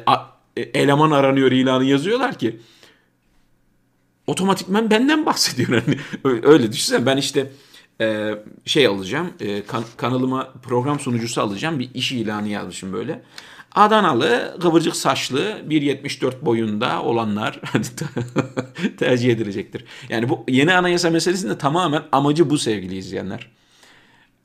e, 0.57 0.63
eleman 0.63 1.11
aranıyor 1.11 1.53
ilanı 1.53 1.85
yazıyorlar 1.85 2.39
ki 2.39 2.61
otomatikman 4.27 4.91
benden 4.91 5.27
bahsediyor 5.27 5.83
hani 5.87 5.99
öyle 6.43 6.73
düşünsene 6.73 7.07
ben 7.07 7.17
işte 7.17 7.51
e, 8.01 8.35
şey 8.65 8.87
alacağım. 8.87 9.33
E, 9.41 9.65
kan, 9.65 9.85
kanalıma 9.97 10.53
program 10.63 11.01
sunucusu 11.01 11.43
alacağım. 11.43 11.79
Bir 11.79 11.91
iş 11.95 12.13
ilanı 12.13 12.49
yazmışım 12.49 12.93
böyle. 12.93 13.23
Adanalı, 13.75 14.57
kıvırcık 14.61 14.97
saçlı, 14.97 15.41
1.74 15.69 16.45
boyunda 16.45 17.03
olanlar 17.03 17.61
tercih 18.99 19.33
edilecektir. 19.33 19.85
Yani 20.09 20.29
bu 20.29 20.45
yeni 20.49 20.75
anayasa 20.75 21.11
meselesinde 21.11 21.59
tamamen 21.59 22.03
amacı 22.13 22.51
bu 22.51 22.59
sevgili 22.59 22.97
izleyenler. 22.97 23.51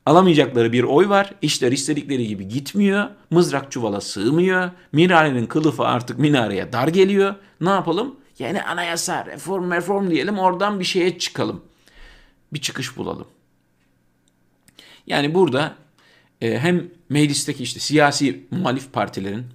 Alamayacakları 0.05 0.73
bir 0.73 0.83
oy 0.83 1.09
var. 1.09 1.33
İşler 1.41 1.71
istedikleri 1.71 2.27
gibi 2.27 2.47
gitmiyor. 2.47 3.07
Mızrak 3.31 3.71
çuvala 3.71 4.01
sığmıyor. 4.01 4.69
Minarenin 4.91 5.45
kılıfı 5.45 5.83
artık 5.83 6.19
minareye 6.19 6.73
dar 6.73 6.87
geliyor. 6.87 7.35
Ne 7.61 7.69
yapalım? 7.69 8.15
Yeni 8.39 8.63
anayasa, 8.63 9.25
reform 9.25 9.71
reform 9.71 10.09
diyelim 10.11 10.39
oradan 10.39 10.79
bir 10.79 10.85
şeye 10.85 11.19
çıkalım. 11.19 11.61
Bir 12.53 12.61
çıkış 12.61 12.97
bulalım. 12.97 13.27
Yani 15.09 15.33
burada 15.33 15.75
e, 16.41 16.59
hem 16.59 16.87
meclisteki 17.09 17.63
işte 17.63 17.79
siyasi 17.79 18.43
muhalif 18.51 18.93
partilerin, 18.93 19.45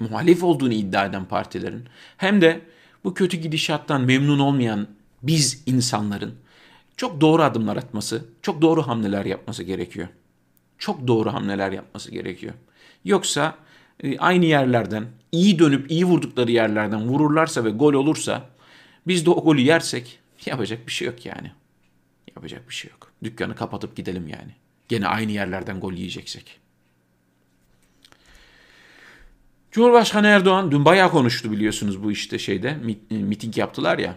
muhalif 0.00 0.44
olduğunu 0.44 0.72
iddia 0.72 1.06
eden 1.06 1.24
partilerin 1.24 1.84
hem 2.16 2.40
de 2.40 2.60
bu 3.04 3.14
kötü 3.14 3.36
gidişattan 3.36 4.00
memnun 4.00 4.38
olmayan 4.38 4.88
biz 5.22 5.62
insanların 5.66 6.34
çok 6.96 7.20
doğru 7.20 7.42
adımlar 7.42 7.76
atması, 7.76 8.24
çok 8.42 8.62
doğru 8.62 8.86
hamleler 8.86 9.24
yapması 9.24 9.62
gerekiyor. 9.62 10.08
Çok 10.78 11.06
doğru 11.06 11.32
hamleler 11.32 11.72
yapması 11.72 12.10
gerekiyor. 12.10 12.54
Yoksa 13.04 13.54
e, 14.02 14.18
aynı 14.18 14.44
yerlerden, 14.44 15.06
iyi 15.32 15.58
dönüp 15.58 15.90
iyi 15.90 16.04
vurdukları 16.04 16.50
yerlerden 16.50 17.08
vururlarsa 17.08 17.64
ve 17.64 17.70
gol 17.70 17.94
olursa 17.94 18.48
biz 19.06 19.26
de 19.26 19.30
o 19.30 19.44
golü 19.44 19.60
yersek 19.60 20.18
yapacak 20.46 20.86
bir 20.86 20.92
şey 20.92 21.06
yok 21.06 21.26
yani. 21.26 21.52
Yapacak 22.36 22.68
bir 22.68 22.74
şey 22.74 22.90
yok. 22.90 23.12
Dükkanı 23.24 23.54
kapatıp 23.54 23.96
gidelim 23.96 24.28
yani. 24.28 24.61
Gene 24.92 25.06
aynı 25.06 25.32
yerlerden 25.32 25.80
gol 25.80 25.92
yiyeceksek. 25.92 26.60
Cumhurbaşkanı 29.70 30.26
Erdoğan 30.26 30.70
dün 30.70 30.84
bayağı 30.84 31.10
konuştu 31.10 31.52
biliyorsunuz 31.52 32.02
bu 32.02 32.12
işte 32.12 32.38
şeyde 32.38 32.76
miting 33.10 33.58
yaptılar 33.58 33.98
ya. 33.98 34.16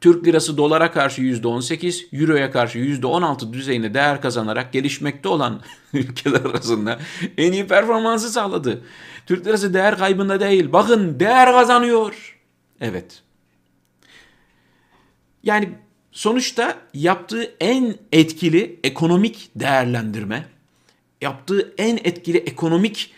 Türk 0.00 0.26
lirası 0.26 0.56
dolara 0.56 0.92
karşı 0.92 1.22
%18, 1.22 2.22
euroya 2.22 2.50
karşı 2.50 2.78
%16 2.78 3.52
düzeyinde 3.52 3.94
değer 3.94 4.20
kazanarak 4.20 4.72
gelişmekte 4.72 5.28
olan 5.28 5.62
ülkeler 5.92 6.40
arasında 6.40 7.00
en 7.38 7.52
iyi 7.52 7.66
performansı 7.66 8.30
sağladı. 8.30 8.84
Türk 9.26 9.46
lirası 9.46 9.74
değer 9.74 9.98
kaybında 9.98 10.40
değil, 10.40 10.72
bakın 10.72 11.20
değer 11.20 11.52
kazanıyor. 11.52 12.38
Evet. 12.80 13.22
Yani 15.42 15.78
sonuçta 16.18 16.78
yaptığı 16.94 17.54
en 17.60 17.94
etkili 18.12 18.80
ekonomik 18.84 19.50
değerlendirme, 19.56 20.46
yaptığı 21.20 21.74
en 21.78 21.96
etkili 21.96 22.38
ekonomik 22.38 23.12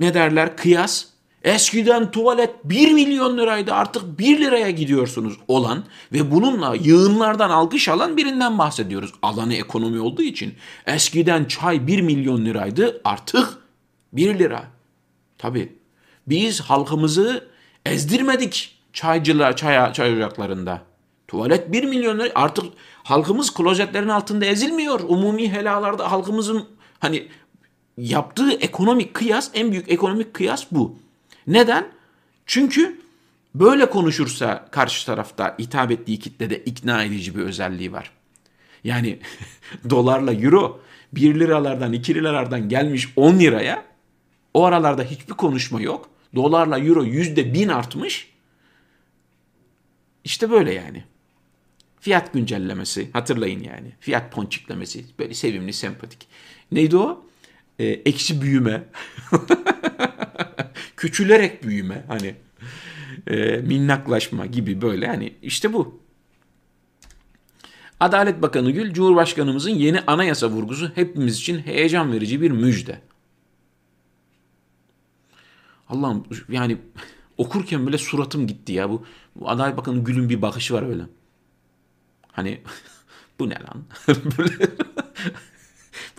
ne 0.00 0.14
derler 0.14 0.56
kıyas 0.56 1.04
Eskiden 1.44 2.10
tuvalet 2.10 2.50
1 2.64 2.92
milyon 2.92 3.38
liraydı 3.38 3.74
artık 3.74 4.18
1 4.18 4.40
liraya 4.40 4.70
gidiyorsunuz 4.70 5.38
olan 5.48 5.84
ve 6.12 6.30
bununla 6.30 6.74
yığınlardan 6.74 7.50
alkış 7.50 7.88
alan 7.88 8.16
birinden 8.16 8.58
bahsediyoruz. 8.58 9.12
Alanı 9.22 9.54
ekonomi 9.54 10.00
olduğu 10.00 10.22
için. 10.22 10.54
Eskiden 10.86 11.44
çay 11.44 11.86
1 11.86 12.00
milyon 12.00 12.44
liraydı 12.44 13.00
artık 13.04 13.48
1 14.12 14.38
lira. 14.38 14.64
Tabi 15.38 15.72
biz 16.26 16.60
halkımızı 16.60 17.48
ezdirmedik 17.86 18.78
çaycılar, 18.92 19.56
çay, 19.56 19.92
çay 19.92 20.14
ocaklarında. 20.14 20.91
Tuvalet 21.32 21.72
1 21.72 21.84
milyon 21.84 22.18
lira 22.18 22.32
artık 22.34 22.64
halkımız 23.02 23.54
klozetlerin 23.54 24.08
altında 24.08 24.44
ezilmiyor. 24.44 25.00
Umumi 25.00 25.52
helalarda 25.52 26.12
halkımızın 26.12 26.68
hani 26.98 27.28
yaptığı 27.98 28.52
ekonomik 28.52 29.14
kıyas 29.14 29.50
en 29.54 29.72
büyük 29.72 29.90
ekonomik 29.90 30.34
kıyas 30.34 30.66
bu. 30.70 30.96
Neden? 31.46 31.86
Çünkü 32.46 33.00
böyle 33.54 33.90
konuşursa 33.90 34.68
karşı 34.70 35.06
tarafta 35.06 35.56
hitap 35.58 35.90
ettiği 35.90 36.18
kitlede 36.18 36.58
ikna 36.58 37.04
edici 37.04 37.36
bir 37.36 37.42
özelliği 37.42 37.92
var. 37.92 38.10
Yani 38.84 39.18
dolarla 39.90 40.32
euro 40.32 40.80
1 41.12 41.40
liralardan 41.40 41.92
2 41.92 42.14
liralardan 42.14 42.68
gelmiş 42.68 43.08
10 43.16 43.38
liraya 43.38 43.84
o 44.54 44.64
aralarda 44.64 45.02
hiçbir 45.02 45.34
konuşma 45.34 45.80
yok. 45.80 46.08
Dolarla 46.34 46.78
euro 46.78 47.04
yüzde 47.04 47.54
bin 47.54 47.68
artmış. 47.68 48.32
İşte 50.24 50.50
böyle 50.50 50.72
yani. 50.74 51.04
Fiyat 52.02 52.32
güncellemesi 52.32 53.10
hatırlayın 53.12 53.60
yani. 53.60 53.92
Fiyat 54.00 54.32
ponçiklemesi 54.32 55.04
böyle 55.18 55.34
sevimli 55.34 55.72
sempatik. 55.72 56.28
Neydi 56.72 56.96
o? 56.96 57.26
Ee, 57.78 57.84
eksi 57.84 58.42
büyüme. 58.42 58.84
küçülerek 60.96 61.62
büyüme 61.62 62.04
hani 62.08 62.34
e, 63.26 63.56
minnaklaşma 63.56 64.46
gibi 64.46 64.80
böyle 64.82 65.06
hani 65.06 65.34
işte 65.42 65.72
bu. 65.72 66.00
Adalet 68.00 68.42
Bakanı 68.42 68.70
Gül, 68.70 68.92
Cumhurbaşkanımızın 68.92 69.70
yeni 69.70 70.00
anayasa 70.00 70.48
vurgusu 70.48 70.92
hepimiz 70.94 71.38
için 71.38 71.58
heyecan 71.58 72.12
verici 72.12 72.42
bir 72.42 72.50
müjde. 72.50 73.00
Allah'ım 75.88 76.26
yani 76.48 76.76
okurken 77.36 77.86
böyle 77.86 77.98
suratım 77.98 78.46
gitti 78.46 78.72
ya. 78.72 78.90
Bu, 78.90 79.04
bu 79.36 79.50
Adalet 79.50 79.76
Bakanı 79.76 80.04
Gül'ün 80.04 80.28
bir 80.28 80.42
bakışı 80.42 80.74
var 80.74 80.88
öyle. 80.88 81.02
Hani 82.32 82.60
bu 83.38 83.48
ne 83.48 83.54
lan? 83.54 83.84
böyle 84.38 84.68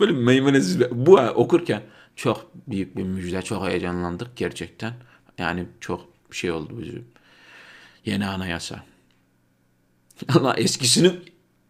böyle 0.00 0.12
meymenesiz 0.12 0.80
bu 0.90 1.16
okurken 1.18 1.82
çok 2.16 2.50
büyük 2.66 2.96
bir 2.96 3.02
müjde. 3.02 3.42
Çok 3.42 3.66
heyecanlandık 3.66 4.36
gerçekten. 4.36 4.94
Yani 5.38 5.66
çok 5.80 6.00
şey 6.30 6.50
oldu 6.50 6.78
bizim. 6.82 7.04
Yeni 8.04 8.26
anayasa. 8.26 8.84
Allah 10.34 10.54
eskisini 10.56 11.12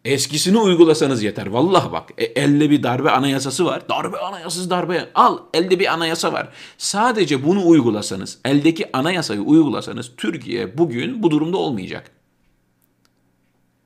eskisini 0.05 0.59
uygulasanız 0.59 1.23
yeter. 1.23 1.47
Vallahi 1.47 1.93
bak 1.93 2.11
e, 2.19 2.25
elde 2.25 2.71
bir 2.71 2.83
darbe 2.83 3.11
anayasası 3.11 3.65
var. 3.65 3.89
Darbe 3.89 4.19
anayasası 4.19 4.71
darbe. 4.71 5.11
Al 5.15 5.39
elde 5.55 5.81
bir 5.81 5.93
anayasa 5.93 6.33
var. 6.33 6.49
Sadece 6.79 7.45
bunu 7.45 7.67
uygulasanız, 7.67 8.39
eldeki 8.45 8.97
anayasayı 8.97 9.41
uygulasanız 9.41 10.11
Türkiye 10.17 10.79
bugün 10.79 11.23
bu 11.23 11.31
durumda 11.31 11.57
olmayacak. 11.57 12.11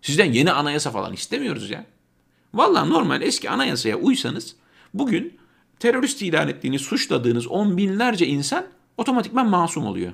Sizden 0.02 0.32
yeni 0.32 0.52
anayasa 0.52 0.90
falan 0.90 1.12
istemiyoruz 1.12 1.70
ya. 1.70 1.86
Vallahi 2.54 2.90
normal 2.90 3.22
eski 3.22 3.50
anayasaya 3.50 3.96
uysanız 3.96 4.56
bugün 4.94 5.38
terörist 5.78 6.22
ilan 6.22 6.48
ettiğiniz, 6.48 6.82
suçladığınız 6.82 7.46
on 7.46 7.76
binlerce 7.76 8.26
insan 8.26 8.66
otomatikman 8.96 9.48
masum 9.48 9.86
oluyor. 9.86 10.12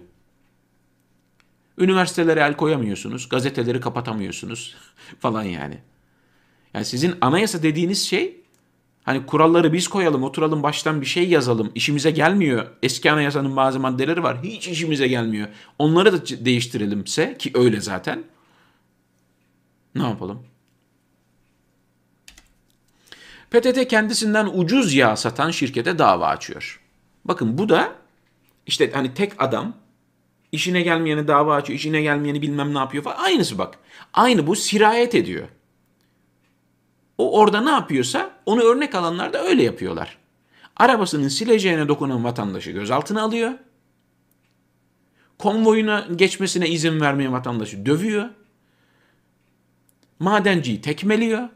Üniversitelere 1.78 2.40
el 2.40 2.56
koyamıyorsunuz, 2.56 3.28
gazeteleri 3.28 3.80
kapatamıyorsunuz 3.80 4.76
falan 5.20 5.42
yani. 5.42 5.78
Yani 6.74 6.84
sizin 6.84 7.14
anayasa 7.20 7.62
dediğiniz 7.62 8.06
şey 8.06 8.40
hani 9.04 9.26
kuralları 9.26 9.72
biz 9.72 9.88
koyalım, 9.88 10.22
oturalım 10.22 10.62
baştan 10.62 11.00
bir 11.00 11.06
şey 11.06 11.28
yazalım. 11.28 11.72
işimize 11.74 12.10
gelmiyor. 12.10 12.66
Eski 12.82 13.12
anayasanın 13.12 13.56
bazı 13.56 13.80
maddeleri 13.80 14.22
var. 14.22 14.42
Hiç 14.42 14.68
işimize 14.68 15.08
gelmiyor. 15.08 15.48
Onları 15.78 16.12
da 16.12 16.44
değiştirelimse 16.44 17.38
ki 17.38 17.50
öyle 17.54 17.80
zaten. 17.80 18.24
Ne 19.94 20.02
yapalım? 20.02 20.46
PTT 23.50 23.88
kendisinden 23.88 24.46
ucuz 24.54 24.94
yağ 24.94 25.16
satan 25.16 25.50
şirkete 25.50 25.98
dava 25.98 26.26
açıyor. 26.26 26.80
Bakın 27.24 27.58
bu 27.58 27.68
da 27.68 27.92
işte 28.66 28.90
hani 28.92 29.14
tek 29.14 29.42
adam 29.42 29.76
işine 30.52 30.82
gelmeyeni 30.82 31.28
dava 31.28 31.54
açıyor, 31.54 31.78
işine 31.78 32.02
gelmeyeni 32.02 32.42
bilmem 32.42 32.74
ne 32.74 32.78
yapıyor 32.78 33.04
falan. 33.04 33.16
Aynısı 33.16 33.58
bak. 33.58 33.78
Aynı 34.12 34.46
bu 34.46 34.56
sirayet 34.56 35.14
ediyor. 35.14 35.48
O 37.18 37.38
orada 37.38 37.60
ne 37.60 37.70
yapıyorsa 37.70 38.30
onu 38.46 38.62
örnek 38.62 38.94
alanlar 38.94 39.32
da 39.32 39.44
öyle 39.44 39.62
yapıyorlar. 39.62 40.18
Arabasının 40.76 41.28
sileceğine 41.28 41.88
dokunan 41.88 42.24
vatandaşı 42.24 42.70
gözaltına 42.70 43.22
alıyor. 43.22 43.52
Konvoyuna 45.38 46.06
geçmesine 46.16 46.68
izin 46.68 47.00
vermeyen 47.00 47.32
vatandaşı 47.32 47.86
dövüyor. 47.86 48.28
Madenciyi 50.24 50.80
tekmeliyor. 50.80 51.48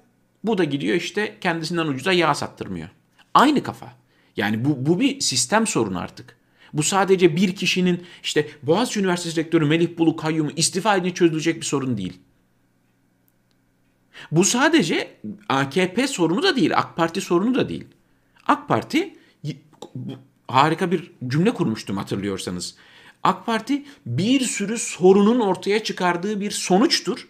Bu 0.44 0.58
da 0.58 0.64
gidiyor 0.64 0.96
işte 0.96 1.36
kendisinden 1.40 1.86
ucuza 1.86 2.12
yağ 2.12 2.34
sattırmıyor. 2.34 2.88
Aynı 3.34 3.62
kafa. 3.62 3.92
Yani 4.36 4.64
bu, 4.64 4.86
bu 4.86 5.00
bir 5.00 5.20
sistem 5.20 5.66
sorunu 5.66 5.98
artık. 5.98 6.36
Bu 6.72 6.82
sadece 6.82 7.36
bir 7.36 7.56
kişinin 7.56 8.02
işte 8.22 8.48
Boğaziçi 8.62 9.00
Üniversitesi 9.00 9.40
Rektörü 9.40 9.64
Melih 9.64 9.98
Bulu 9.98 10.16
Kayyum'u 10.16 10.50
istifa 10.56 10.96
edince 10.96 11.14
çözülecek 11.14 11.56
bir 11.56 11.66
sorun 11.66 11.98
değil. 11.98 12.20
Bu 14.32 14.44
sadece 14.44 15.16
AKP 15.48 16.06
sorunu 16.06 16.42
da 16.42 16.56
değil, 16.56 16.78
AK 16.78 16.96
Parti 16.96 17.20
sorunu 17.20 17.54
da 17.54 17.68
değil. 17.68 17.84
AK 18.46 18.68
Parti 18.68 19.14
harika 20.48 20.90
bir 20.90 21.12
cümle 21.28 21.50
kurmuştum 21.54 21.96
hatırlıyorsanız. 21.96 22.74
AK 23.22 23.46
Parti 23.46 23.84
bir 24.06 24.40
sürü 24.40 24.78
sorunun 24.78 25.40
ortaya 25.40 25.84
çıkardığı 25.84 26.40
bir 26.40 26.50
sonuçtur 26.50 27.28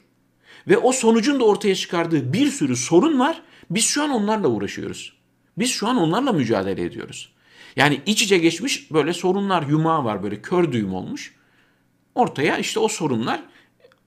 ve 0.68 0.78
o 0.78 0.92
sonucun 0.92 1.40
da 1.40 1.44
ortaya 1.44 1.74
çıkardığı 1.74 2.32
bir 2.32 2.50
sürü 2.50 2.76
sorun 2.76 3.18
var. 3.18 3.42
Biz 3.70 3.84
şu 3.84 4.02
an 4.02 4.10
onlarla 4.10 4.48
uğraşıyoruz. 4.48 5.12
Biz 5.58 5.70
şu 5.70 5.88
an 5.88 5.96
onlarla 5.96 6.32
mücadele 6.32 6.82
ediyoruz. 6.82 7.32
Yani 7.76 8.00
iç 8.06 8.22
içe 8.22 8.38
geçmiş 8.38 8.92
böyle 8.92 9.12
sorunlar 9.12 9.62
yumağı 9.62 10.04
var 10.04 10.22
böyle 10.22 10.42
kör 10.42 10.72
düğüm 10.72 10.94
olmuş. 10.94 11.34
Ortaya 12.14 12.58
işte 12.58 12.80
o 12.80 12.88
sorunlar 12.88 13.42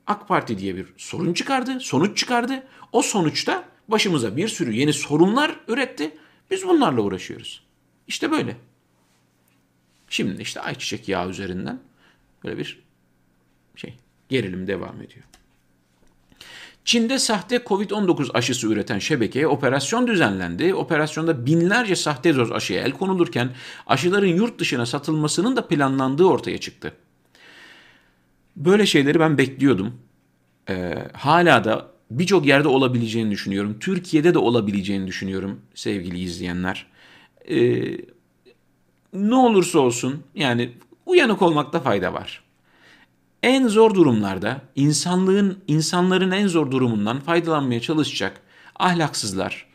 AK 0.08 0.28
Parti 0.28 0.58
diye 0.58 0.76
bir 0.76 0.86
sorun 0.98 1.34
çıkardı, 1.34 1.80
sonuç 1.80 2.18
çıkardı. 2.18 2.64
O 2.92 3.02
sonuçta 3.02 3.64
başımıza 3.88 4.38
bir 4.38 4.48
sürü 4.48 4.74
yeni 4.74 4.94
sorunlar 4.94 5.60
üretti. 5.68 6.18
Biz 6.52 6.68
bunlarla 6.68 7.02
uğraşıyoruz. 7.02 7.64
İşte 8.08 8.32
böyle. 8.32 8.58
Şimdi 10.10 10.42
işte 10.42 10.62
ayçiçek 10.62 11.10
yağı 11.10 11.30
üzerinden 11.30 11.80
böyle 12.44 12.58
bir 12.58 12.84
şey 13.76 13.98
gerilim 14.30 14.68
devam 14.68 15.02
ediyor. 15.02 15.26
Çin'de 16.86 17.20
sahte 17.20 17.56
Covid-19 17.56 18.32
aşısı 18.34 18.68
üreten 18.68 19.00
şebekeye 19.00 19.48
operasyon 19.48 20.08
düzenlendi. 20.08 20.76
Operasyonda 20.76 21.46
binlerce 21.46 21.96
sahte 21.96 22.36
doz 22.36 22.52
aşıya 22.52 22.82
el 22.82 22.92
konulurken 22.92 23.50
aşıların 23.88 24.28
yurt 24.28 24.60
dışına 24.60 24.86
satılmasının 24.86 25.56
da 25.56 25.68
planlandığı 25.68 26.26
ortaya 26.26 26.58
çıktı. 26.58 26.94
Böyle 28.56 28.86
şeyleri 28.86 29.20
ben 29.20 29.38
bekliyordum. 29.38 29.94
Ee, 30.70 31.08
hala 31.14 31.64
da 31.64 31.92
birçok 32.12 32.46
yerde 32.46 32.68
olabileceğini 32.68 33.32
düşünüyorum. 33.32 33.78
Türkiye'de 33.80 34.34
de 34.34 34.38
olabileceğini 34.38 35.08
düşünüyorum 35.08 35.60
sevgili 35.76 36.20
izleyenler. 36.20 36.88
Ee, 37.50 37.98
ne 39.14 39.36
olursa 39.36 39.80
olsun 39.80 40.24
yani 40.36 40.72
uyanık 41.06 41.42
olmakta 41.42 41.80
fayda 41.80 42.14
var. 42.14 42.44
En 43.44 43.68
zor 43.68 43.96
durumlarda 43.96 44.62
insanlığın 44.76 45.60
insanların 45.68 46.32
en 46.32 46.48
zor 46.48 46.72
durumundan 46.72 47.20
faydalanmaya 47.20 47.82
çalışacak 47.82 48.42
ahlaksızlar 48.80 49.68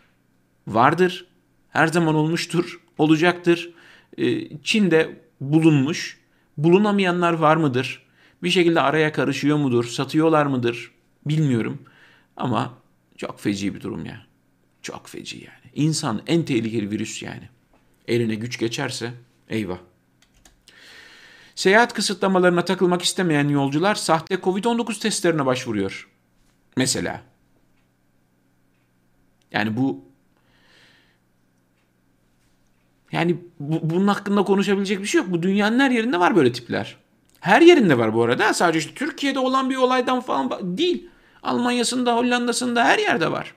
vardır. 0.68 1.26
Her 1.68 1.86
zaman 1.86 2.14
olmuştur, 2.14 2.80
olacaktır. 2.98 3.70
Ee, 4.18 4.58
Çin'de 4.62 5.20
bulunmuş. 5.40 6.20
Bulunamayanlar 6.56 7.32
var 7.32 7.56
mıdır? 7.56 8.02
Bir 8.42 8.50
şekilde 8.50 8.80
araya 8.80 9.12
karışıyor 9.12 9.56
mudur? 9.56 9.84
Satıyorlar 9.84 10.46
mıdır? 10.46 10.90
Bilmiyorum. 11.26 11.82
Ama 12.36 12.74
çok 13.16 13.40
feci 13.40 13.74
bir 13.74 13.80
durum 13.80 14.06
ya. 14.06 14.26
Çok 14.82 15.08
feci 15.08 15.36
yani. 15.36 15.72
İnsan 15.86 16.22
en 16.26 16.42
tehlikeli 16.42 16.90
virüs 16.90 17.22
yani. 17.22 17.48
Eline 18.08 18.34
güç 18.34 18.58
geçerse 18.58 19.12
eyvah. 19.48 19.78
Seyahat 21.56 21.94
kısıtlamalarına 21.94 22.64
takılmak 22.64 23.02
istemeyen 23.02 23.48
yolcular 23.48 23.94
sahte 23.94 24.34
Covid-19 24.34 25.00
testlerine 25.00 25.46
başvuruyor. 25.46 26.08
Mesela. 26.76 27.22
Yani 29.52 29.76
bu 29.76 30.04
yani 33.12 33.36
bu, 33.60 33.90
bunun 33.90 34.08
hakkında 34.08 34.42
konuşabilecek 34.42 35.00
bir 35.00 35.06
şey 35.06 35.20
yok. 35.20 35.30
Bu 35.30 35.42
dünyanın 35.42 35.78
her 35.78 35.90
yerinde 35.90 36.20
var 36.20 36.36
böyle 36.36 36.52
tipler. 36.52 36.96
Her 37.40 37.62
yerinde 37.62 37.98
var 37.98 38.14
bu 38.14 38.22
arada. 38.22 38.54
Sadece 38.54 38.78
işte 38.78 38.94
Türkiye'de 38.94 39.38
olan 39.38 39.70
bir 39.70 39.76
olaydan 39.76 40.20
falan 40.20 40.78
değil. 40.78 41.08
Almanya'sında, 41.42 42.16
Hollanda'sında 42.16 42.84
her 42.84 42.98
yerde 42.98 43.32
var. 43.32 43.54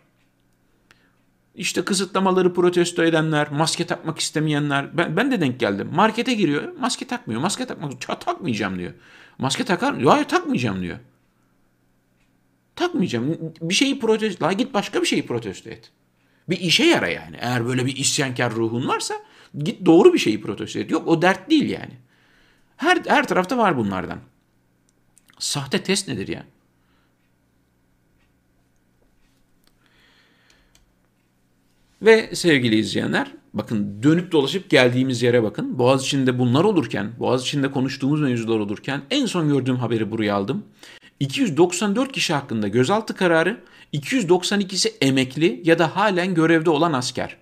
İşte 1.60 1.86
kısıtlamaları 1.86 2.54
protesto 2.54 3.04
edenler, 3.04 3.52
maske 3.52 3.86
takmak 3.86 4.20
istemeyenler. 4.20 4.98
Ben, 4.98 5.18
ben 5.18 5.32
de 5.32 5.42
denk 5.42 5.60
geldim. 5.60 5.90
Markete 5.94 6.34
giriyor, 6.34 6.74
maske 6.74 7.08
takmıyor. 7.08 7.42
Maske 7.42 7.66
takmak, 7.66 8.22
takmayacağım 8.26 8.80
diyor. 8.80 8.94
Maske 9.38 9.64
takar 9.64 9.94
mı? 9.94 10.10
Hayır 10.10 10.26
takmayacağım 10.26 10.82
diyor. 10.82 10.98
Takmayacağım. 12.76 13.54
Bir 13.62 13.74
şeyi 13.74 14.00
protesto, 14.00 14.46
la 14.46 14.54
git 14.54 14.74
başka 14.74 15.02
bir 15.02 15.08
şeyi 15.08 15.26
protesto 15.26 15.70
et. 15.70 15.92
Bir 16.50 16.60
işe 16.60 16.84
yara 16.84 17.08
yani. 17.08 17.38
Eğer 17.40 17.66
böyle 17.66 17.86
bir 17.86 17.98
isyankar 17.98 18.54
ruhun 18.54 18.88
varsa 18.88 19.14
git 19.58 19.86
doğru 19.86 20.14
bir 20.14 20.20
şeyi 20.20 20.42
protesto 20.42 20.80
et. 20.80 20.92
Yok 20.92 21.08
o 21.08 21.22
dert 21.22 21.50
değil 21.50 21.70
yani. 21.70 21.94
Her, 22.78 22.98
her 23.08 23.28
tarafta 23.28 23.58
var 23.58 23.78
bunlardan. 23.78 24.20
Sahte 25.40 25.84
test 25.84 26.08
nedir 26.08 26.28
ya? 26.28 26.46
Ve 32.02 32.36
sevgili 32.36 32.76
izleyenler 32.76 33.32
bakın 33.54 34.04
dönüp 34.04 34.32
dolaşıp 34.32 34.70
geldiğimiz 34.70 35.22
yere 35.22 35.44
bakın. 35.44 35.80
Boğaz 35.80 36.04
içinde 36.04 36.40
bunlar 36.40 36.64
olurken, 36.64 37.12
Boğaz 37.20 37.42
içinde 37.42 37.72
konuştuğumuz 37.72 38.22
mevzular 38.22 38.60
olurken 38.60 39.02
en 39.12 39.26
son 39.26 39.50
gördüğüm 39.50 39.76
haberi 39.76 40.12
buraya 40.12 40.36
aldım. 40.36 40.64
294 41.20 42.12
kişi 42.12 42.34
hakkında 42.34 42.68
gözaltı 42.68 43.16
kararı, 43.16 43.58
292'si 43.94 44.92
emekli 45.02 45.62
ya 45.66 45.80
da 45.80 45.96
halen 45.96 46.34
görevde 46.34 46.70
olan 46.70 46.94
asker. 46.94 47.38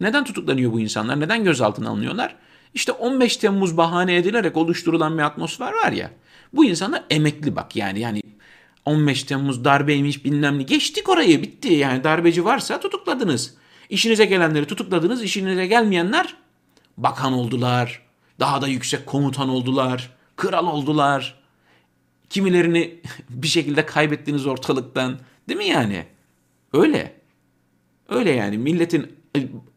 Neden 0.00 0.24
tutuklanıyor 0.24 0.72
bu 0.72 0.80
insanlar? 0.80 1.20
Neden 1.20 1.44
gözaltına 1.44 1.88
alınıyorlar? 1.88 2.36
İşte 2.74 2.92
15 2.92 3.36
Temmuz 3.36 3.76
bahane 3.76 4.16
edilerek 4.16 4.56
oluşturulan 4.56 5.18
bir 5.18 5.22
atmosfer 5.22 5.72
var 5.72 5.92
ya. 5.92 6.10
Bu 6.52 6.64
insanlar 6.64 7.04
emekli 7.10 7.56
bak 7.56 7.76
yani 7.76 8.00
yani 8.00 8.22
15 8.84 9.24
Temmuz 9.24 9.64
darbeymiş 9.64 10.24
bilmem 10.24 10.58
ne. 10.58 10.62
Geçtik 10.62 11.08
orayı 11.08 11.42
bitti 11.42 11.72
yani 11.72 12.04
darbeci 12.04 12.44
varsa 12.44 12.80
tutukladınız. 12.80 13.54
İşinize 13.90 14.24
gelenleri 14.24 14.66
tutukladınız, 14.66 15.22
işinize 15.22 15.66
gelmeyenler 15.66 16.36
bakan 16.96 17.32
oldular, 17.32 18.02
daha 18.40 18.62
da 18.62 18.68
yüksek 18.68 19.06
komutan 19.06 19.48
oldular, 19.48 20.10
kral 20.36 20.66
oldular. 20.66 21.38
Kimilerini 22.30 23.00
bir 23.30 23.48
şekilde 23.48 23.86
kaybettiniz 23.86 24.46
ortalıktan. 24.46 25.18
Değil 25.48 25.58
mi 25.58 25.66
yani? 25.66 26.06
Öyle. 26.72 27.18
Öyle 28.08 28.30
yani 28.30 28.58
milletin 28.58 29.18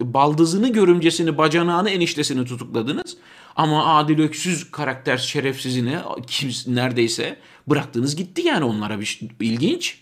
baldızını, 0.01 0.73
görümcesini, 0.73 1.37
bacanağını, 1.37 1.89
eniştesini 1.89 2.45
tutukladınız. 2.45 3.17
Ama 3.55 3.97
adil 3.97 4.19
öksüz 4.19 4.71
karakter 4.71 5.17
şerefsizini 5.17 5.97
kim 6.27 6.51
neredeyse 6.67 7.37
bıraktınız 7.67 8.15
gitti 8.15 8.41
yani 8.41 8.63
onlara 8.63 8.99
bir 8.99 9.19
ilginç. 9.39 10.01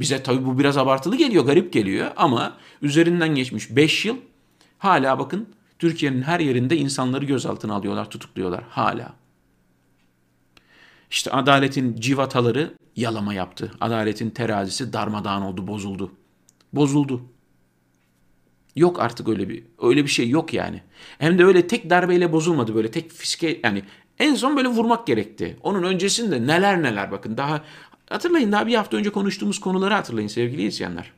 Bize 0.00 0.22
tabii 0.22 0.46
bu 0.46 0.58
biraz 0.58 0.76
abartılı 0.76 1.16
geliyor, 1.16 1.44
garip 1.44 1.72
geliyor 1.72 2.10
ama 2.16 2.56
üzerinden 2.82 3.34
geçmiş 3.34 3.76
5 3.76 4.04
yıl 4.04 4.16
hala 4.78 5.18
bakın 5.18 5.48
Türkiye'nin 5.78 6.22
her 6.22 6.40
yerinde 6.40 6.76
insanları 6.76 7.24
gözaltına 7.24 7.74
alıyorlar, 7.74 8.10
tutukluyorlar 8.10 8.64
hala. 8.68 9.12
İşte 11.10 11.30
adaletin 11.30 11.96
civataları 12.00 12.74
yalama 12.96 13.34
yaptı. 13.34 13.72
Adaletin 13.80 14.30
terazisi 14.30 14.92
darmadağın 14.92 15.42
oldu, 15.42 15.66
bozuldu. 15.66 16.12
Bozuldu. 16.72 17.22
Yok 18.76 19.00
artık 19.00 19.28
öyle 19.28 19.48
bir 19.48 19.64
öyle 19.82 20.04
bir 20.04 20.10
şey 20.10 20.28
yok 20.28 20.54
yani. 20.54 20.82
Hem 21.18 21.38
de 21.38 21.44
öyle 21.44 21.66
tek 21.66 21.90
darbeyle 21.90 22.32
bozulmadı 22.32 22.74
böyle 22.74 22.90
tek 22.90 23.12
fiske 23.12 23.60
yani 23.64 23.82
en 24.18 24.34
son 24.34 24.56
böyle 24.56 24.68
vurmak 24.68 25.06
gerekti. 25.06 25.56
Onun 25.62 25.82
öncesinde 25.82 26.46
neler 26.46 26.82
neler 26.82 27.12
bakın 27.12 27.36
daha 27.36 27.64
Hatırlayın 28.10 28.52
daha 28.52 28.66
bir 28.66 28.74
hafta 28.74 28.96
önce 28.96 29.10
konuştuğumuz 29.10 29.60
konuları 29.60 29.94
hatırlayın 29.94 30.28
sevgili 30.28 30.62
izleyenler. 30.62 31.12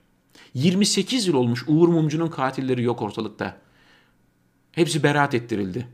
28 0.54 1.26
yıl 1.26 1.34
olmuş 1.34 1.64
Uğur 1.68 1.88
Mumcu'nun 1.88 2.28
katilleri 2.28 2.82
yok 2.82 3.02
ortalıkta. 3.02 3.58
Hepsi 4.72 5.02
beraat 5.02 5.34
ettirildi. 5.34 5.88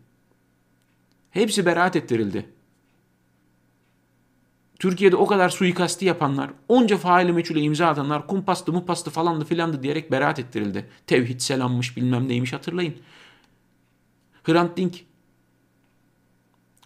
Hepsi 1.31 1.67
beraat 1.67 1.97
ettirildi. 1.97 2.49
Türkiye'de 4.79 5.17
o 5.17 5.27
kadar 5.27 5.49
suikasti 5.49 6.05
yapanlar, 6.05 6.51
onca 6.69 6.97
faili 6.97 7.33
meçhule 7.33 7.61
imza 7.61 7.87
atanlar, 7.87 8.27
kumpastı, 8.27 8.73
mupastı 8.73 9.11
falandı 9.11 9.45
filandı 9.45 9.83
diyerek 9.83 10.11
beraat 10.11 10.39
ettirildi. 10.39 10.89
Tevhid 11.07 11.41
selammış 11.41 11.97
bilmem 11.97 12.29
neymiş 12.29 12.53
hatırlayın. 12.53 12.95
Hrant 14.43 14.77
Dink 14.77 14.95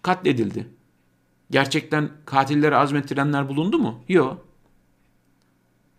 katledildi. 0.03 0.69
Gerçekten 1.53 2.11
katilleri 2.25 2.77
azmettirenler 2.77 3.49
bulundu 3.49 3.79
mu? 3.79 4.05
Yok. 4.09 4.47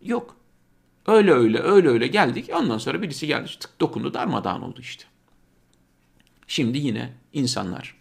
Yok. 0.02 0.36
Öyle 1.06 1.32
öyle 1.32 1.58
öyle 1.58 1.88
öyle 1.88 2.06
geldik. 2.06 2.50
Ondan 2.54 2.78
sonra 2.78 3.02
birisi 3.02 3.26
geldi 3.26 3.50
tık 3.60 3.80
dokundu 3.80 4.14
darmadağın 4.14 4.62
oldu 4.62 4.80
işte. 4.80 5.04
Şimdi 6.46 6.78
yine 6.78 7.12
insanlar 7.32 7.96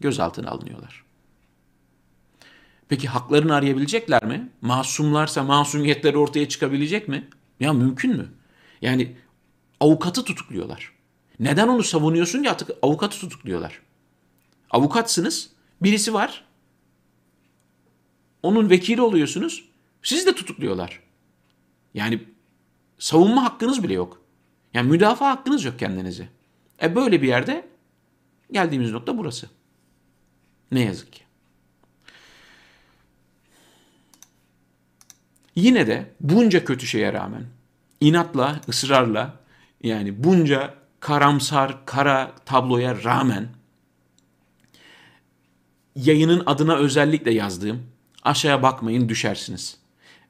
gözaltına 0.00 0.50
alınıyorlar. 0.50 1.04
Peki 2.88 3.08
haklarını 3.08 3.54
arayabilecekler 3.54 4.24
mi? 4.24 4.48
Masumlarsa 4.60 5.42
masumiyetleri 5.42 6.18
ortaya 6.18 6.48
çıkabilecek 6.48 7.08
mi? 7.08 7.28
Ya 7.60 7.72
mümkün 7.72 8.16
mü? 8.16 8.28
Yani 8.82 9.16
avukatı 9.80 10.24
tutukluyorlar. 10.24 10.92
Neden 11.40 11.68
onu 11.68 11.82
savunuyorsun 11.82 12.42
ya 12.42 12.56
avukatı 12.82 13.18
tutukluyorlar. 13.18 13.80
Avukatsınız. 14.70 15.50
Birisi 15.82 16.14
var. 16.14 16.44
Onun 18.44 18.70
vekili 18.70 19.02
oluyorsunuz. 19.02 19.64
Siz 20.02 20.26
de 20.26 20.34
tutukluyorlar. 20.34 21.00
Yani 21.94 22.20
savunma 22.98 23.44
hakkınız 23.44 23.82
bile 23.82 23.94
yok. 23.94 24.22
Yani 24.74 24.90
müdafaa 24.90 25.30
hakkınız 25.30 25.64
yok 25.64 25.78
kendinizi. 25.78 26.28
E 26.82 26.94
böyle 26.94 27.22
bir 27.22 27.28
yerde 27.28 27.68
geldiğimiz 28.52 28.90
nokta 28.90 29.18
burası. 29.18 29.50
Ne 30.72 30.80
yazık 30.80 31.12
ki. 31.12 31.22
Yine 35.56 35.86
de 35.86 36.14
bunca 36.20 36.64
kötü 36.64 36.86
şeye 36.86 37.12
rağmen 37.12 37.46
inatla, 38.00 38.60
ısrarla 38.68 39.40
yani 39.82 40.24
bunca 40.24 40.74
karamsar, 41.00 41.86
kara 41.86 42.34
tabloya 42.44 43.04
rağmen 43.04 43.48
yayının 45.96 46.42
adına 46.46 46.76
özellikle 46.76 47.30
yazdığım 47.30 47.93
Aşağıya 48.24 48.62
bakmayın 48.62 49.08
düşersiniz. 49.08 49.76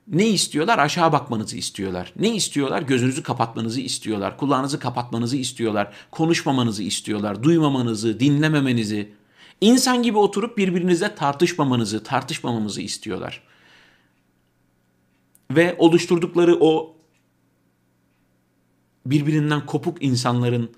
Ne 0.09 0.29
istiyorlar? 0.29 0.79
Aşağı 0.79 1.13
bakmanızı 1.13 1.57
istiyorlar. 1.57 2.13
Ne 2.17 2.37
istiyorlar? 2.37 2.83
Gözünüzü 2.83 3.23
kapatmanızı 3.23 3.81
istiyorlar. 3.81 4.39
Kulağınızı 4.39 4.79
kapatmanızı 4.79 5.37
istiyorlar. 5.37 5.95
Konuşmamanızı 6.11 6.83
istiyorlar. 6.83 7.43
Duymamanızı, 7.43 8.21
dinlememenizi. 8.21 9.13
İnsan 9.61 10.03
gibi 10.03 10.19
oturup 10.19 10.59
birbirinizle 10.59 11.15
tartışmamanızı, 11.15 12.03
tartışmamamızı 12.03 12.81
istiyorlar. 12.81 13.43
Ve 15.51 15.77
oluşturdukları 15.79 16.57
o 16.61 16.97
birbirinden 19.07 19.67
kopuk 19.67 20.03
insanların 20.03 20.71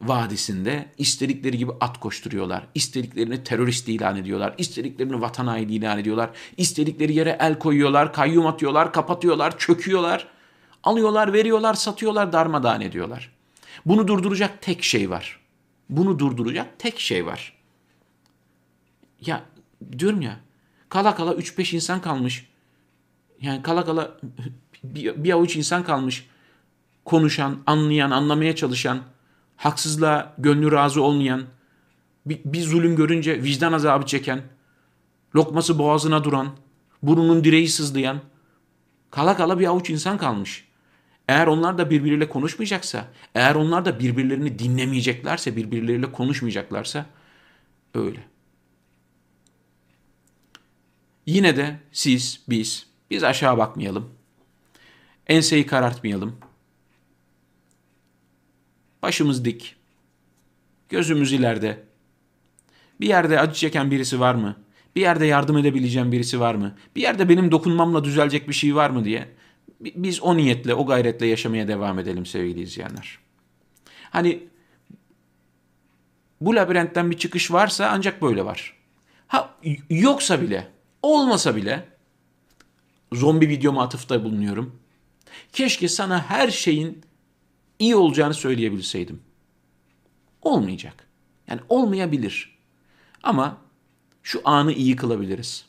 vadisinde 0.00 0.88
istedikleri 0.98 1.58
gibi 1.58 1.72
at 1.80 2.00
koşturuyorlar. 2.00 2.66
İstediklerini 2.74 3.44
terörist 3.44 3.88
ilan 3.88 4.16
ediyorlar. 4.16 4.54
İstediklerini 4.58 5.20
vatan 5.20 5.46
haini 5.46 5.72
ilan 5.72 5.98
ediyorlar. 5.98 6.30
İstedikleri 6.56 7.14
yere 7.14 7.36
el 7.40 7.58
koyuyorlar, 7.58 8.12
kayyum 8.12 8.46
atıyorlar, 8.46 8.92
kapatıyorlar, 8.92 9.58
çöküyorlar. 9.58 10.26
Alıyorlar, 10.84 11.32
veriyorlar, 11.32 11.74
satıyorlar, 11.74 12.32
darmadağın 12.32 12.80
ediyorlar. 12.80 13.32
Bunu 13.86 14.08
durduracak 14.08 14.62
tek 14.62 14.82
şey 14.82 15.10
var. 15.10 15.40
Bunu 15.90 16.18
durduracak 16.18 16.78
tek 16.78 17.00
şey 17.00 17.26
var. 17.26 17.52
Ya 19.20 19.42
diyorum 19.98 20.22
ya 20.22 20.40
kala 20.88 21.14
kala 21.14 21.32
3-5 21.32 21.74
insan 21.74 22.00
kalmış. 22.00 22.46
Yani 23.40 23.62
kala 23.62 23.84
kala 23.84 24.16
bir, 24.84 25.24
bir 25.24 25.32
avuç 25.32 25.56
insan 25.56 25.84
kalmış. 25.84 26.26
Konuşan, 27.04 27.58
anlayan, 27.66 28.10
anlamaya 28.10 28.56
çalışan, 28.56 29.02
haksızlığa 29.60 30.34
gönlü 30.38 30.72
razı 30.72 31.02
olmayan, 31.02 31.44
bir, 32.26 32.40
bir 32.44 32.62
zulüm 32.62 32.96
görünce 32.96 33.42
vicdan 33.42 33.72
azabı 33.72 34.06
çeken, 34.06 34.42
lokması 35.34 35.78
boğazına 35.78 36.24
duran, 36.24 36.56
burnunun 37.02 37.44
direği 37.44 37.68
sızlayan, 37.68 38.20
kala 39.10 39.36
kala 39.36 39.58
bir 39.58 39.66
avuç 39.66 39.90
insan 39.90 40.18
kalmış. 40.18 40.68
Eğer 41.28 41.46
onlar 41.46 41.78
da 41.78 41.90
birbiriyle 41.90 42.28
konuşmayacaksa, 42.28 43.08
eğer 43.34 43.54
onlar 43.54 43.84
da 43.84 44.00
birbirlerini 44.00 44.58
dinlemeyeceklerse, 44.58 45.56
birbirleriyle 45.56 46.12
konuşmayacaklarsa 46.12 47.06
öyle. 47.94 48.20
Yine 51.26 51.56
de 51.56 51.80
siz, 51.92 52.40
biz, 52.48 52.86
biz 53.10 53.24
aşağı 53.24 53.58
bakmayalım. 53.58 54.10
Enseyi 55.26 55.66
karartmayalım. 55.66 56.49
Başımız 59.02 59.44
dik. 59.44 59.76
Gözümüz 60.88 61.32
ileride. 61.32 61.82
Bir 63.00 63.08
yerde 63.08 63.40
acı 63.40 63.54
çeken 63.54 63.90
birisi 63.90 64.20
var 64.20 64.34
mı? 64.34 64.56
Bir 64.96 65.00
yerde 65.00 65.26
yardım 65.26 65.58
edebileceğim 65.58 66.12
birisi 66.12 66.40
var 66.40 66.54
mı? 66.54 66.76
Bir 66.96 67.02
yerde 67.02 67.28
benim 67.28 67.50
dokunmamla 67.50 68.04
düzelecek 68.04 68.48
bir 68.48 68.54
şey 68.54 68.74
var 68.74 68.90
mı 68.90 69.04
diye. 69.04 69.28
Biz 69.80 70.20
o 70.20 70.36
niyetle, 70.36 70.74
o 70.74 70.86
gayretle 70.86 71.26
yaşamaya 71.26 71.68
devam 71.68 71.98
edelim 71.98 72.26
sevgili 72.26 72.60
izleyenler. 72.60 73.18
Hani 74.10 74.42
bu 76.40 76.56
labirentten 76.56 77.10
bir 77.10 77.18
çıkış 77.18 77.52
varsa 77.52 77.90
ancak 77.92 78.22
böyle 78.22 78.44
var. 78.44 78.76
Ha 79.26 79.54
yoksa 79.90 80.42
bile, 80.42 80.68
olmasa 81.02 81.56
bile 81.56 81.88
zombi 83.12 83.48
videoma 83.48 83.82
atıfta 83.82 84.24
bulunuyorum. 84.24 84.80
Keşke 85.52 85.88
sana 85.88 86.30
her 86.30 86.50
şeyin 86.50 87.02
iyi 87.80 87.96
olacağını 87.96 88.34
söyleyebilseydim. 88.34 89.20
Olmayacak. 90.42 91.06
Yani 91.48 91.60
olmayabilir. 91.68 92.58
Ama 93.22 93.58
şu 94.22 94.40
anı 94.44 94.72
iyi 94.72 94.96
kılabiliriz. 94.96 95.64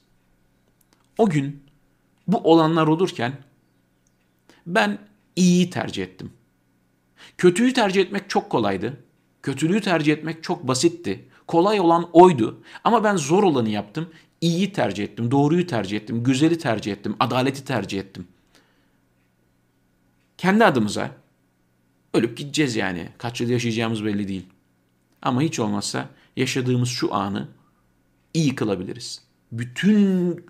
O 1.17 1.29
gün 1.29 1.63
bu 2.27 2.37
olanlar 2.37 2.87
olurken 2.87 3.33
ben 4.67 4.99
iyiyi 5.35 5.69
tercih 5.69 6.03
ettim. 6.03 6.33
Kötüyü 7.37 7.73
tercih 7.73 8.01
etmek 8.01 8.29
çok 8.29 8.49
kolaydı. 8.49 9.03
Kötülüğü 9.43 9.81
tercih 9.81 10.13
etmek 10.13 10.43
çok 10.43 10.67
basitti. 10.67 11.25
Kolay 11.47 11.79
olan 11.79 12.09
oydu. 12.13 12.63
Ama 12.83 13.03
ben 13.03 13.15
zor 13.15 13.43
olanı 13.43 13.69
yaptım. 13.69 14.09
İyiyi 14.41 14.73
tercih 14.73 15.03
ettim, 15.03 15.31
doğruyu 15.31 15.67
tercih 15.67 15.97
ettim, 15.97 16.23
güzeli 16.23 16.57
tercih 16.57 16.91
ettim, 16.91 17.15
adaleti 17.19 17.65
tercih 17.65 17.99
ettim. 17.99 18.27
Kendi 20.37 20.65
adımıza 20.65 21.20
ölüp 22.13 22.37
gideceğiz 22.37 22.75
yani. 22.75 23.09
Kaç 23.17 23.41
yıl 23.41 23.49
yaşayacağımız 23.49 24.05
belli 24.05 24.27
değil. 24.27 24.45
Ama 25.21 25.41
hiç 25.41 25.59
olmazsa 25.59 26.09
yaşadığımız 26.35 26.89
şu 26.89 27.13
anı 27.13 27.47
iyi 28.33 28.55
kılabiliriz. 28.55 29.23
Bütün 29.51 30.45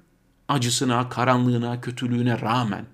acısına, 0.47 1.09
karanlığına, 1.09 1.81
kötülüğüne 1.81 2.41
rağmen 2.41 2.85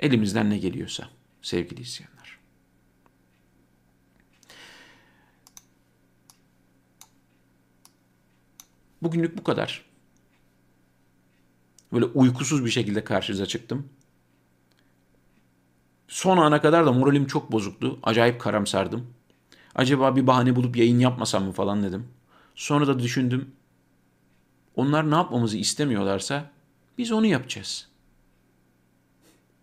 elimizden 0.00 0.50
ne 0.50 0.58
geliyorsa 0.58 1.08
sevgili 1.42 1.80
izleyenler. 1.80 2.38
Bugünlük 9.02 9.38
bu 9.38 9.44
kadar. 9.44 9.84
Böyle 11.92 12.04
uykusuz 12.04 12.64
bir 12.64 12.70
şekilde 12.70 13.04
karşınıza 13.04 13.46
çıktım. 13.46 13.88
Son 16.14 16.36
ana 16.36 16.60
kadar 16.60 16.86
da 16.86 16.92
moralim 16.92 17.26
çok 17.26 17.52
bozuktu. 17.52 17.98
Acayip 18.02 18.40
karamsardım. 18.40 19.14
Acaba 19.74 20.16
bir 20.16 20.26
bahane 20.26 20.56
bulup 20.56 20.76
yayın 20.76 20.98
yapmasam 20.98 21.44
mı 21.44 21.52
falan 21.52 21.82
dedim. 21.82 22.08
Sonra 22.54 22.86
da 22.86 22.98
düşündüm. 22.98 23.50
Onlar 24.76 25.10
ne 25.10 25.14
yapmamızı 25.14 25.56
istemiyorlarsa 25.56 26.50
biz 26.98 27.12
onu 27.12 27.26
yapacağız. 27.26 27.88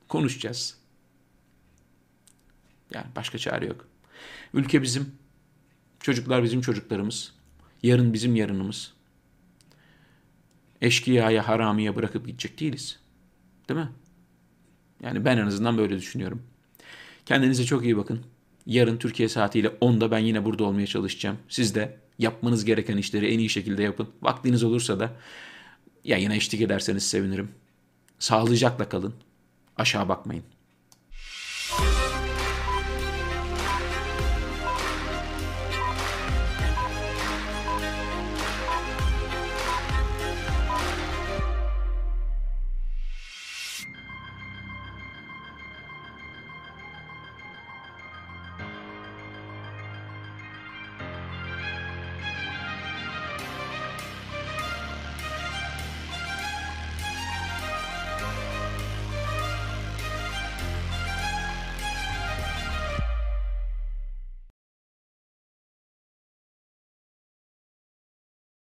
Konuşacağız. 0.07 0.77
Yani 2.93 3.07
başka 3.15 3.37
çare 3.37 3.65
yok. 3.65 3.87
Ülke 4.53 4.81
bizim. 4.81 5.15
Çocuklar 5.99 6.43
bizim 6.43 6.61
çocuklarımız. 6.61 7.33
Yarın 7.83 8.13
bizim 8.13 8.35
yarınımız. 8.35 8.93
Eşkıyaya, 10.81 11.47
haramiye 11.47 11.95
bırakıp 11.95 12.27
gidecek 12.27 12.59
değiliz. 12.59 12.99
Değil 13.69 13.79
mi? 13.79 13.89
Yani 15.03 15.25
ben 15.25 15.37
en 15.37 15.47
azından 15.47 15.77
böyle 15.77 15.97
düşünüyorum. 15.97 16.43
Kendinize 17.25 17.65
çok 17.65 17.83
iyi 17.83 17.97
bakın. 17.97 18.19
Yarın 18.65 18.97
Türkiye 18.97 19.29
saatiyle 19.29 19.67
10'da 19.67 20.11
ben 20.11 20.19
yine 20.19 20.45
burada 20.45 20.63
olmaya 20.63 20.87
çalışacağım. 20.87 21.37
Siz 21.49 21.75
de 21.75 21.97
yapmanız 22.19 22.65
gereken 22.65 22.97
işleri 22.97 23.33
en 23.33 23.39
iyi 23.39 23.49
şekilde 23.49 23.83
yapın. 23.83 24.09
Vaktiniz 24.21 24.63
olursa 24.63 24.99
da 24.99 25.13
yayına 26.03 26.35
eşlik 26.35 26.61
ederseniz 26.61 27.03
sevinirim. 27.03 27.51
Sağlıcakla 28.19 28.89
kalın. 28.89 29.13
Aşağı 29.77 30.09
bakmayın. 30.09 30.43